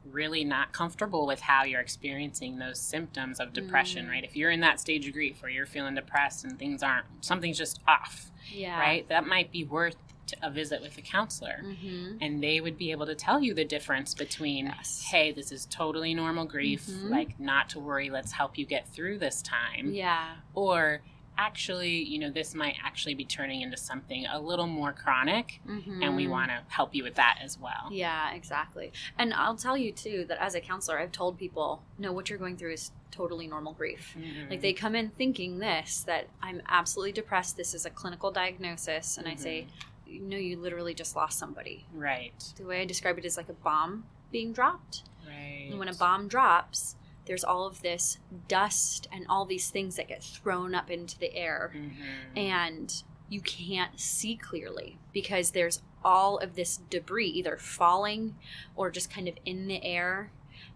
really 0.09 0.43
not 0.43 0.71
comfortable 0.71 1.27
with 1.27 1.41
how 1.41 1.63
you're 1.63 1.81
experiencing 1.81 2.57
those 2.57 2.79
symptoms 2.79 3.39
of 3.39 3.51
depression, 3.53 4.05
Mm. 4.05 4.09
right? 4.09 4.23
If 4.23 4.35
you're 4.35 4.49
in 4.51 4.61
that 4.61 4.79
stage 4.79 5.05
of 5.07 5.13
grief 5.13 5.41
where 5.41 5.51
you're 5.51 5.65
feeling 5.65 5.95
depressed 5.95 6.45
and 6.45 6.57
things 6.57 6.81
aren't, 6.81 7.05
something's 7.21 7.57
just 7.57 7.79
off, 7.87 8.31
yeah 8.51 8.79
right? 8.79 9.07
That 9.09 9.27
might 9.27 9.51
be 9.51 9.63
worth 9.65 9.97
a 10.43 10.49
visit 10.51 10.81
with 10.81 10.97
a 10.97 11.01
counselor. 11.01 11.61
mm-hmm. 11.63 12.17
And 12.21 12.41
they 12.41 12.61
would 12.61 12.77
be 12.77 12.91
able 12.91 13.07
to 13.07 13.15
tell 13.15 13.41
you 13.41 13.53
the 13.55 13.65
difference 13.65 14.13
between, 14.13 14.67
Yes. 14.67 15.03
hey, 15.09 15.31
this 15.31 15.51
is 15.51 15.65
totally 15.65 16.13
normal 16.13 16.45
grief, 16.45 16.85
Mhm. 16.85 17.09
like, 17.09 17.39
not 17.39 17.69
to 17.71 17.79
worry, 17.79 18.09
let's 18.11 18.31
help 18.33 18.57
you 18.57 18.65
get 18.65 18.87
through 18.87 19.17
this 19.19 19.41
time 19.41 19.91
yeah 19.91 20.35
or 20.53 21.01
actually, 21.39 22.03
you 22.03 22.19
know, 22.19 22.29
this 22.29 22.53
might 22.53 22.75
actually 22.83 23.15
be 23.15 23.23
turning 23.23 23.61
into 23.61 23.77
something 23.77 24.25
a 24.27 24.37
little 24.39 24.67
more 24.67 24.91
chronic, 24.91 25.61
and 25.65 26.15
we 26.15 26.25
Mhm. 26.25 26.29
want 26.29 26.51
to 26.51 26.61
help 26.67 26.93
you 26.93 27.01
with 27.03 27.15
that 27.15 27.39
as 27.41 27.57
well. 27.57 27.87
Yeah, 27.91 28.33
exactly. 28.33 28.91
And 29.17 29.33
I'll 29.33 29.55
tell 29.55 29.77
you 29.77 29.91
too 29.93 30.25
that 30.25 30.37
as 30.39 30.53
a 30.53 30.59
counselor, 30.61 30.99
I've 30.99 31.13
told 31.13 31.37
people, 31.39 31.81
no, 31.97 32.11
what 32.11 32.29
you're 32.29 32.37
going 32.37 32.57
through 32.57 32.73
is 32.73 32.91
totally 33.09 33.47
normal 33.47 33.71
grief. 33.73 34.15
Mhm. 34.19 34.49
Like 34.49 34.61
they 34.61 34.73
come 34.73 34.95
in 34.95 35.11
thinking 35.11 35.59
this, 35.59 36.01
that 36.03 36.27
I'm 36.41 36.61
absolutely 36.67 37.13
depressed. 37.13 37.55
This 37.55 37.73
is 37.73 37.85
a 37.85 37.89
clinical 37.89 38.31
diagnosis. 38.31 39.17
And 39.17 39.25
I 39.27 39.35
say, 39.35 39.67
no, 40.05 40.35
you 40.37 40.57
literally 40.57 40.93
just 40.93 41.15
lost 41.15 41.39
somebody. 41.39 41.85
right, 41.93 42.33
The 42.57 42.65
way 42.65 42.81
I 42.81 42.85
describe 42.85 43.17
it 43.17 43.25
is 43.25 43.37
like 43.37 43.47
a 43.49 43.53
bomb 43.53 44.05
being 44.31 44.51
dropped. 44.53 45.03
right. 45.27 45.67
And 45.69 45.79
when 45.79 45.87
a 45.87 45.93
bomb 45.93 46.27
drops, 46.27 46.95
there's 47.29 47.43
all 47.43 47.67
of 47.67 47.83
this 47.83 48.17
dust 48.47 49.07
and 49.11 49.23
all 49.29 49.45
these 49.45 49.69
things 49.69 49.95
that 49.97 50.07
get 50.07 50.23
thrown 50.23 50.73
up 50.73 50.89
into 50.89 51.17
the 51.19 51.33
air 51.35 51.71
Mhm. 51.75 51.91
and 52.35 53.03
you 53.29 53.39
can't 53.39 53.99
see 53.99 54.35
clearly 54.35 54.97
because 55.13 55.51
there's 55.51 55.83
all 56.03 56.39
of 56.39 56.55
this 56.55 56.77
debris 56.89 57.27
either 57.27 57.55
falling 57.55 58.35
or 58.75 58.89
just 58.89 59.11
kind 59.11 59.27
of 59.27 59.37
in 59.45 59.67
the 59.67 59.83
air 59.83 60.31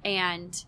and 0.06 0.64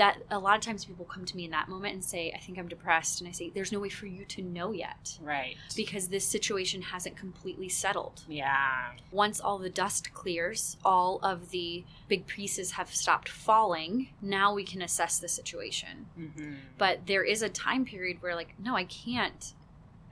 that 0.00 0.16
a 0.30 0.38
lot 0.38 0.56
of 0.56 0.62
times 0.62 0.86
people 0.86 1.04
come 1.04 1.26
to 1.26 1.36
me 1.36 1.44
in 1.44 1.50
that 1.50 1.68
moment 1.68 1.92
and 1.92 2.02
say 2.02 2.32
i 2.34 2.38
think 2.38 2.58
i'm 2.58 2.68
depressed 2.68 3.20
and 3.20 3.28
i 3.28 3.32
say 3.32 3.50
there's 3.54 3.70
no 3.70 3.78
way 3.78 3.90
for 3.90 4.06
you 4.06 4.24
to 4.24 4.40
know 4.40 4.72
yet 4.72 5.18
right, 5.20 5.56
because 5.76 6.08
this 6.08 6.24
situation 6.24 6.80
hasn't 6.80 7.18
completely 7.18 7.68
settled. 7.68 8.22
Yeah, 8.26 8.92
once 9.12 9.40
all 9.40 9.58
the 9.58 9.68
dust 9.68 10.14
clears 10.14 10.78
all 10.86 11.20
of 11.22 11.50
the 11.50 11.84
big 12.08 12.26
pieces 12.26 12.72
have 12.72 12.94
stopped 12.94 13.28
falling 13.28 14.08
now 14.22 14.54
we 14.54 14.64
can 14.64 14.80
assess 14.80 15.18
the 15.18 15.28
situation. 15.28 16.06
Hmm 16.16 16.54
but 16.78 17.06
there 17.06 17.22
is 17.22 17.42
a 17.42 17.50
time 17.50 17.84
period 17.84 18.22
where 18.22 18.34
like 18.34 18.54
no 18.58 18.74
i 18.74 18.84
can't 18.84 19.52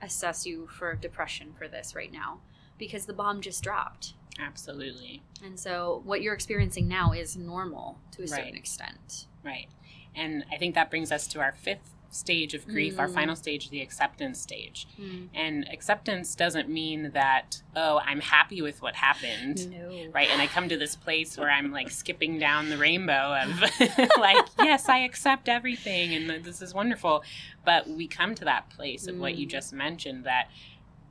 assess 0.03 0.45
you 0.45 0.67
for 0.67 0.93
depression 0.95 1.53
for 1.57 1.67
this 1.67 1.95
right 1.95 2.11
now 2.13 2.39
because 2.77 3.07
the 3.07 3.13
bomb 3.13 3.41
just 3.41 3.63
dropped. 3.63 4.13
Absolutely, 4.39 5.21
and 5.43 5.59
so 5.59 6.01
what 6.05 6.21
you're 6.21 6.33
experiencing 6.35 6.87
now 6.87 7.11
is 7.11 7.35
normal 7.35 7.97
to 8.11 8.21
a 8.23 8.27
certain 8.27 8.55
extent. 8.55 9.25
Right. 9.43 9.67
And 10.19 10.43
I 10.51 10.57
think 10.57 10.75
that 10.75 10.89
brings 10.89 11.11
us 11.11 11.27
to 11.27 11.39
our 11.39 11.53
fifth 11.53 11.95
stage 12.11 12.55
of 12.55 12.67
grief, 12.67 12.97
our 12.99 13.07
Mm. 13.07 13.13
final 13.13 13.35
stage, 13.35 13.69
the 13.69 13.81
acceptance 13.81 14.39
stage. 14.41 14.87
And 15.33 15.67
acceptance 15.71 16.33
doesn't 16.35 16.67
mean 16.67 17.11
that, 17.13 17.61
oh, 17.75 18.01
I'm 18.03 18.19
happy 18.21 18.61
with 18.63 18.81
what 18.81 18.95
happened. 18.95 19.69
no 19.71 20.07
right 20.11 20.29
and 20.31 20.41
i 20.41 20.47
come 20.47 20.67
to 20.69 20.77
this 20.77 20.95
place 20.95 21.37
where 21.37 21.51
i'm 21.51 21.71
like 21.71 21.89
skipping 21.91 22.39
down 22.39 22.69
the 22.69 22.77
rainbow 22.77 23.37
of 23.43 23.49
like 24.17 24.45
yes 24.59 24.89
i 24.89 24.97
accept 24.99 25.47
everything 25.47 26.15
and 26.15 26.43
this 26.43 26.61
is 26.63 26.73
wonderful 26.73 27.21
but 27.63 27.87
we 27.87 28.07
come 28.07 28.33
to 28.33 28.43
that 28.45 28.69
place 28.71 29.05
of 29.07 29.19
what 29.19 29.35
you 29.35 29.45
Mm. 29.45 29.51
just 29.51 29.71
mentioned 29.73 30.23
that 30.23 30.49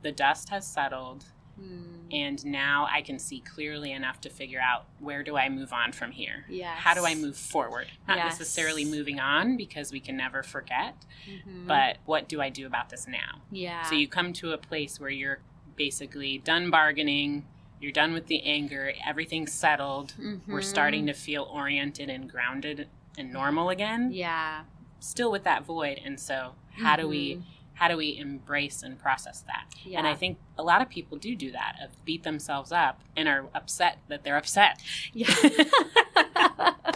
the 0.01 0.11
dust 0.11 0.49
has 0.49 0.67
settled 0.67 1.25
Hmm. 1.59 1.83
and 2.11 2.43
now 2.45 2.87
i 2.91 3.01
can 3.01 3.19
see 3.19 3.39
clearly 3.41 3.91
enough 3.91 4.19
to 4.21 4.29
figure 4.29 4.59
out 4.61 4.85
where 4.99 5.21
do 5.23 5.37
i 5.37 5.47
move 5.49 5.71
on 5.73 5.91
from 5.91 6.11
here 6.11 6.45
Yeah. 6.49 6.73
how 6.73 6.93
do 6.93 7.05
i 7.05 7.13
move 7.15 7.37
forward 7.37 7.87
not 8.07 8.17
Yes. 8.17 8.39
necessarily 8.39 8.85
moving 8.85 9.19
on 9.19 9.57
because 9.57 9.91
we 9.91 9.99
can 9.99 10.15
never 10.17 10.41
forget 10.41 10.95
Mhm. 11.29 11.67
but 11.67 11.97
what 12.05 12.27
do 12.29 12.41
i 12.41 12.49
do 12.49 12.65
about 12.65 12.89
this 12.89 13.07
now 13.07 13.41
yeah 13.51 13.83
so 13.83 13.95
you 13.95 14.07
come 14.07 14.33
to 14.33 14.53
a 14.53 14.57
place 14.57 14.99
where 14.99 15.09
you're 15.11 15.39
basically 15.75 16.37
done 16.39 16.69
bargaining, 16.69 17.45
you're 17.79 17.91
done 17.93 18.11
with 18.11 18.27
the 18.27 18.43
anger, 18.43 18.91
everything's 19.07 19.53
settled. 19.53 20.13
We're 20.45 20.59
Mhm. 20.59 20.63
starting 20.63 21.05
to 21.07 21.13
feel 21.13 21.43
oriented 21.43 22.09
and 22.09 22.29
grounded 22.29 22.89
and 23.17 23.31
normal 23.31 23.69
again. 23.69 24.11
yeah 24.11 24.63
Still 24.99 25.31
with 25.31 25.45
that 25.45 25.63
void. 25.63 26.01
And 26.03 26.19
so 26.19 26.55
how 26.83 26.97
do 26.97 27.07
we 27.07 27.35
Mhm. 27.35 27.43
How 27.79 27.87
do 27.87 27.95
we 27.97 28.17
embrace 28.17 28.83
and 28.83 28.99
process 28.99 29.41
that? 29.47 29.65
yeah 29.85 29.99
And 29.99 30.07
I 30.07 30.13
think 30.15 30.37
a 30.57 30.63
lot 30.63 30.81
of 30.81 30.89
people 30.89 31.17
do 31.17 31.35
do 31.35 31.51
that, 31.53 31.77
of 31.83 32.03
beat 32.05 32.23
themselves 32.23 32.71
up 32.71 33.01
and 33.15 33.27
are 33.29 33.45
upset 33.55 33.99
that 34.09 34.23
they're 34.23 34.37
upset. 34.37 34.79
yeah 35.13 35.33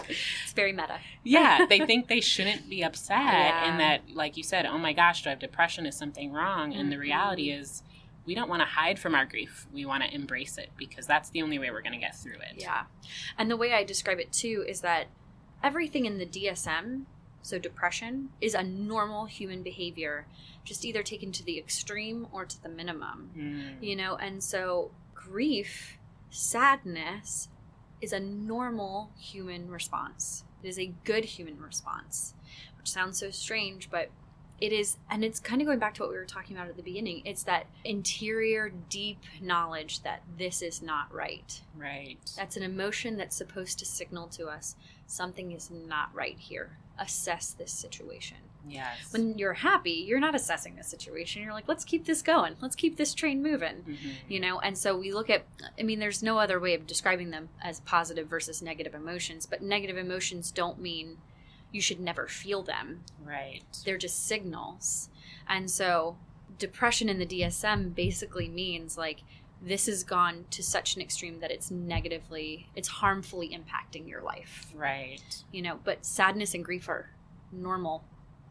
it's 0.08 0.52
very 0.54 0.72
meta 0.72 0.98
yeah, 1.22 1.64
they 1.68 1.80
think 1.80 2.08
they 2.08 2.20
shouldn't 2.20 2.68
be 2.68 2.82
upset 2.84 3.16
Yeah. 3.18 3.70
and 3.70 3.80
that 3.80 4.14
like 4.14 4.36
you 4.36 4.42
said, 4.42 4.66
oh 4.66 4.78
my 4.78 4.92
gosh, 4.92 5.22
do 5.22 5.28
I 5.28 5.30
have 5.30 5.38
depression? 5.38 5.86
Is 5.86 5.96
something 5.96 6.32
wrong? 6.32 6.74
And 6.74 6.92
the 6.92 6.96
Mhm. 6.96 7.00
reality 7.00 7.50
is 7.50 7.82
we 8.26 8.34
don't 8.34 8.48
want 8.48 8.60
to 8.60 8.66
hide 8.66 8.98
from 8.98 9.14
our 9.14 9.24
grief. 9.26 9.66
We 9.72 9.84
want 9.84 10.02
to 10.02 10.14
embrace 10.14 10.56
it 10.58 10.70
because 10.76 11.06
that's 11.06 11.30
the 11.30 11.42
only 11.42 11.58
way 11.58 11.70
we're 11.70 11.82
going 11.82 11.92
to 11.92 11.98
get 11.98 12.16
through 12.16 12.34
it. 12.50 12.54
Yeah. 12.56 12.84
And 13.38 13.50
the 13.50 13.56
way 13.56 13.72
I 13.74 13.84
describe 13.84 14.18
it 14.18 14.32
too 14.32 14.64
is 14.66 14.80
that 14.80 15.06
everything 15.62 16.04
in 16.06 16.18
the 16.18 16.26
DSM 16.26 17.04
So, 17.44 17.58
depression 17.58 18.30
is 18.40 18.54
a 18.54 18.62
normal 18.62 19.26
human 19.26 19.62
behavior, 19.62 20.26
just 20.64 20.82
either 20.82 21.02
taken 21.02 21.30
to 21.32 21.44
the 21.44 21.58
extreme 21.58 22.26
or 22.32 22.46
to 22.46 22.62
the 22.62 22.70
minimum. 22.70 23.30
Mm. 23.36 23.82
You 23.86 23.96
know, 23.96 24.16
and 24.16 24.42
so 24.42 24.92
grief, 25.14 25.98
sadness 26.30 27.50
is 28.00 28.14
a 28.14 28.20
normal 28.20 29.10
human 29.18 29.70
response. 29.70 30.44
It 30.62 30.68
is 30.68 30.78
a 30.78 30.94
good 31.04 31.26
human 31.26 31.60
response, 31.60 32.32
which 32.78 32.90
sounds 32.90 33.18
so 33.18 33.30
strange, 33.30 33.90
but 33.90 34.08
it 34.58 34.72
is, 34.72 34.96
and 35.10 35.22
it's 35.22 35.38
kind 35.38 35.60
of 35.60 35.66
going 35.66 35.78
back 35.78 35.92
to 35.94 36.02
what 36.02 36.10
we 36.10 36.16
were 36.16 36.24
talking 36.24 36.56
about 36.56 36.70
at 36.70 36.76
the 36.78 36.82
beginning. 36.82 37.20
It's 37.26 37.42
that 37.42 37.66
interior, 37.84 38.72
deep 38.88 39.18
knowledge 39.42 40.02
that 40.02 40.22
this 40.38 40.62
is 40.62 40.80
not 40.80 41.12
right. 41.12 41.60
Right. 41.76 42.18
That's 42.38 42.56
an 42.56 42.62
emotion 42.62 43.18
that's 43.18 43.36
supposed 43.36 43.78
to 43.80 43.84
signal 43.84 44.28
to 44.28 44.46
us 44.46 44.76
something 45.06 45.52
is 45.52 45.70
not 45.70 46.08
right 46.14 46.38
here. 46.38 46.78
Assess 46.98 47.52
this 47.52 47.72
situation. 47.72 48.36
Yes. 48.66 49.12
When 49.12 49.36
you're 49.36 49.52
happy, 49.54 49.90
you're 50.06 50.20
not 50.20 50.34
assessing 50.34 50.76
the 50.76 50.84
situation. 50.84 51.42
You're 51.42 51.52
like, 51.52 51.68
let's 51.68 51.84
keep 51.84 52.06
this 52.06 52.22
going. 52.22 52.56
Let's 52.60 52.76
keep 52.76 52.96
this 52.96 53.12
train 53.12 53.42
moving. 53.42 53.82
Mhm. 53.86 54.12
You 54.28 54.40
know, 54.40 54.58
and 54.60 54.78
so 54.78 54.96
we 54.96 55.12
look 55.12 55.28
at, 55.28 55.44
I 55.78 55.82
mean, 55.82 55.98
there's 55.98 56.22
no 56.22 56.38
other 56.38 56.58
way 56.58 56.74
of 56.74 56.86
describing 56.86 57.30
them 57.30 57.50
as 57.62 57.80
positive 57.80 58.26
versus 58.28 58.62
negative 58.62 58.94
emotions, 58.94 59.44
but 59.44 59.60
negative 59.60 59.98
emotions 59.98 60.50
don't 60.50 60.80
mean 60.80 61.18
you 61.72 61.80
should 61.80 62.00
never 62.00 62.26
feel 62.26 62.62
them. 62.62 63.04
Right. 63.22 63.62
They're 63.84 63.98
just 63.98 64.26
signals. 64.26 65.10
And 65.48 65.70
so 65.70 66.16
depression 66.58 67.08
in 67.08 67.18
the 67.18 67.26
DSM 67.26 67.90
basically 67.94 68.48
means 68.48 68.96
like 68.96 69.20
this 69.64 69.86
has 69.86 70.04
gone 70.04 70.44
to 70.50 70.62
such 70.62 70.94
an 70.96 71.02
extreme 71.02 71.40
that 71.40 71.50
it's 71.50 71.70
negatively, 71.70 72.68
it's 72.76 72.88
harmfully 72.88 73.48
impacting 73.48 74.08
your 74.08 74.22
life. 74.22 74.66
Right. 74.74 75.22
You 75.52 75.62
know, 75.62 75.80
but 75.82 76.04
sadness 76.04 76.54
and 76.54 76.64
grief 76.64 76.88
are 76.88 77.10
normal 77.50 78.04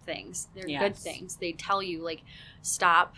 things. 0.06 0.48
They're 0.56 0.80
good 0.80 0.96
things. 0.96 1.36
They 1.36 1.52
tell 1.52 1.84
you 1.84 2.02
like 2.04 2.22
stop, 2.62 3.16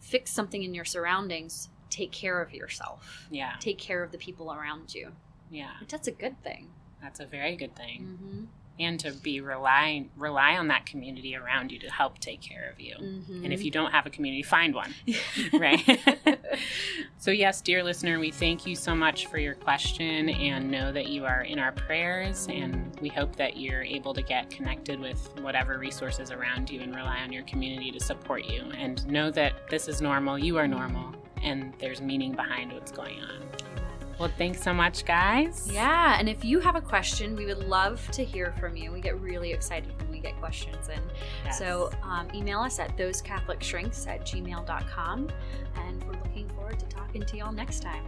fix 0.00 0.30
something 0.30 0.62
in 0.62 0.74
your 0.74 0.84
surroundings, 0.84 1.70
take 1.90 2.12
care 2.12 2.40
of 2.40 2.54
yourself. 2.54 3.26
Yeah. 3.30 3.54
Take 3.58 3.78
care 3.78 4.02
of 4.02 4.12
the 4.12 4.18
people 4.18 4.52
around 4.52 4.94
you. 4.94 5.12
Yeah. 5.50 5.72
That's 5.88 6.08
a 6.08 6.12
good 6.12 6.40
thing. 6.42 6.70
That's 7.02 7.20
a 7.20 7.26
very 7.26 7.56
good 7.56 7.74
thing. 7.76 8.18
Mm-hmm. 8.22 8.44
And 8.80 8.98
to 9.00 9.12
be 9.12 9.40
rely 9.40 10.06
rely 10.16 10.56
on 10.56 10.68
that 10.68 10.84
community 10.84 11.36
around 11.36 11.70
you 11.70 11.78
to 11.78 11.90
help 11.90 12.18
take 12.18 12.40
care 12.40 12.70
of 12.72 12.80
you. 12.80 12.96
Mm-hmm. 12.96 13.44
And 13.44 13.52
if 13.52 13.64
you 13.64 13.70
don't 13.70 13.92
have 13.92 14.04
a 14.06 14.10
community, 14.10 14.42
find 14.42 14.74
one. 14.74 14.92
right. 15.52 16.00
so, 17.18 17.30
yes, 17.30 17.60
dear 17.60 17.84
listener, 17.84 18.18
we 18.18 18.32
thank 18.32 18.66
you 18.66 18.74
so 18.74 18.94
much 18.94 19.26
for 19.26 19.38
your 19.38 19.54
question 19.54 20.28
and 20.28 20.70
know 20.70 20.92
that 20.92 21.08
you 21.08 21.24
are 21.24 21.42
in 21.42 21.58
our 21.58 21.72
prayers. 21.72 22.48
And 22.50 22.98
we 23.00 23.08
hope 23.08 23.36
that 23.36 23.56
you're 23.56 23.82
able 23.82 24.12
to 24.14 24.22
get 24.22 24.50
connected 24.50 24.98
with 24.98 25.30
whatever 25.40 25.78
resources 25.78 26.32
around 26.32 26.68
you 26.68 26.80
and 26.80 26.94
rely 26.94 27.20
on 27.20 27.32
your 27.32 27.44
community 27.44 27.92
to 27.92 28.00
support 28.00 28.44
you. 28.44 28.62
And 28.76 29.06
know 29.06 29.30
that 29.30 29.68
this 29.70 29.88
is 29.88 30.02
normal, 30.02 30.38
you 30.38 30.56
are 30.58 30.66
normal, 30.66 31.14
and 31.42 31.72
there's 31.78 32.00
meaning 32.00 32.32
behind 32.32 32.72
what's 32.72 32.90
going 32.90 33.20
on. 33.20 33.83
Well, 34.18 34.30
thanks 34.38 34.62
so 34.62 34.72
much, 34.72 35.04
guys. 35.04 35.68
Yeah, 35.70 36.16
and 36.18 36.28
if 36.28 36.44
you 36.44 36.60
have 36.60 36.76
a 36.76 36.80
question, 36.80 37.34
we 37.34 37.46
would 37.46 37.66
love 37.66 38.06
to 38.12 38.24
hear 38.24 38.52
from 38.60 38.76
you. 38.76 38.92
We 38.92 39.00
get 39.00 39.20
really 39.20 39.52
excited 39.52 39.96
when 39.98 40.10
we 40.10 40.20
get 40.20 40.38
questions 40.38 40.88
in. 40.88 41.00
Yes. 41.44 41.58
So 41.58 41.90
um, 42.02 42.28
email 42.34 42.60
us 42.60 42.78
at 42.78 42.96
thosecatholicshrinks 42.96 44.06
at 44.06 44.24
gmail.com. 44.26 45.28
And 45.76 46.04
we're 46.04 46.12
looking 46.12 46.48
forward 46.50 46.78
to 46.78 46.86
talking 46.86 47.22
to 47.22 47.36
y'all 47.36 47.52
next 47.52 47.82
time. 47.82 48.04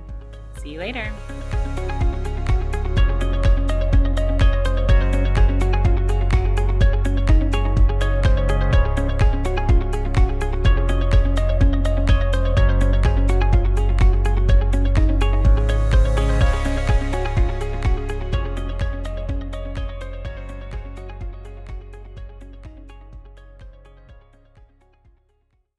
see 0.62 0.71
you 0.71 0.79
later. 0.79 1.12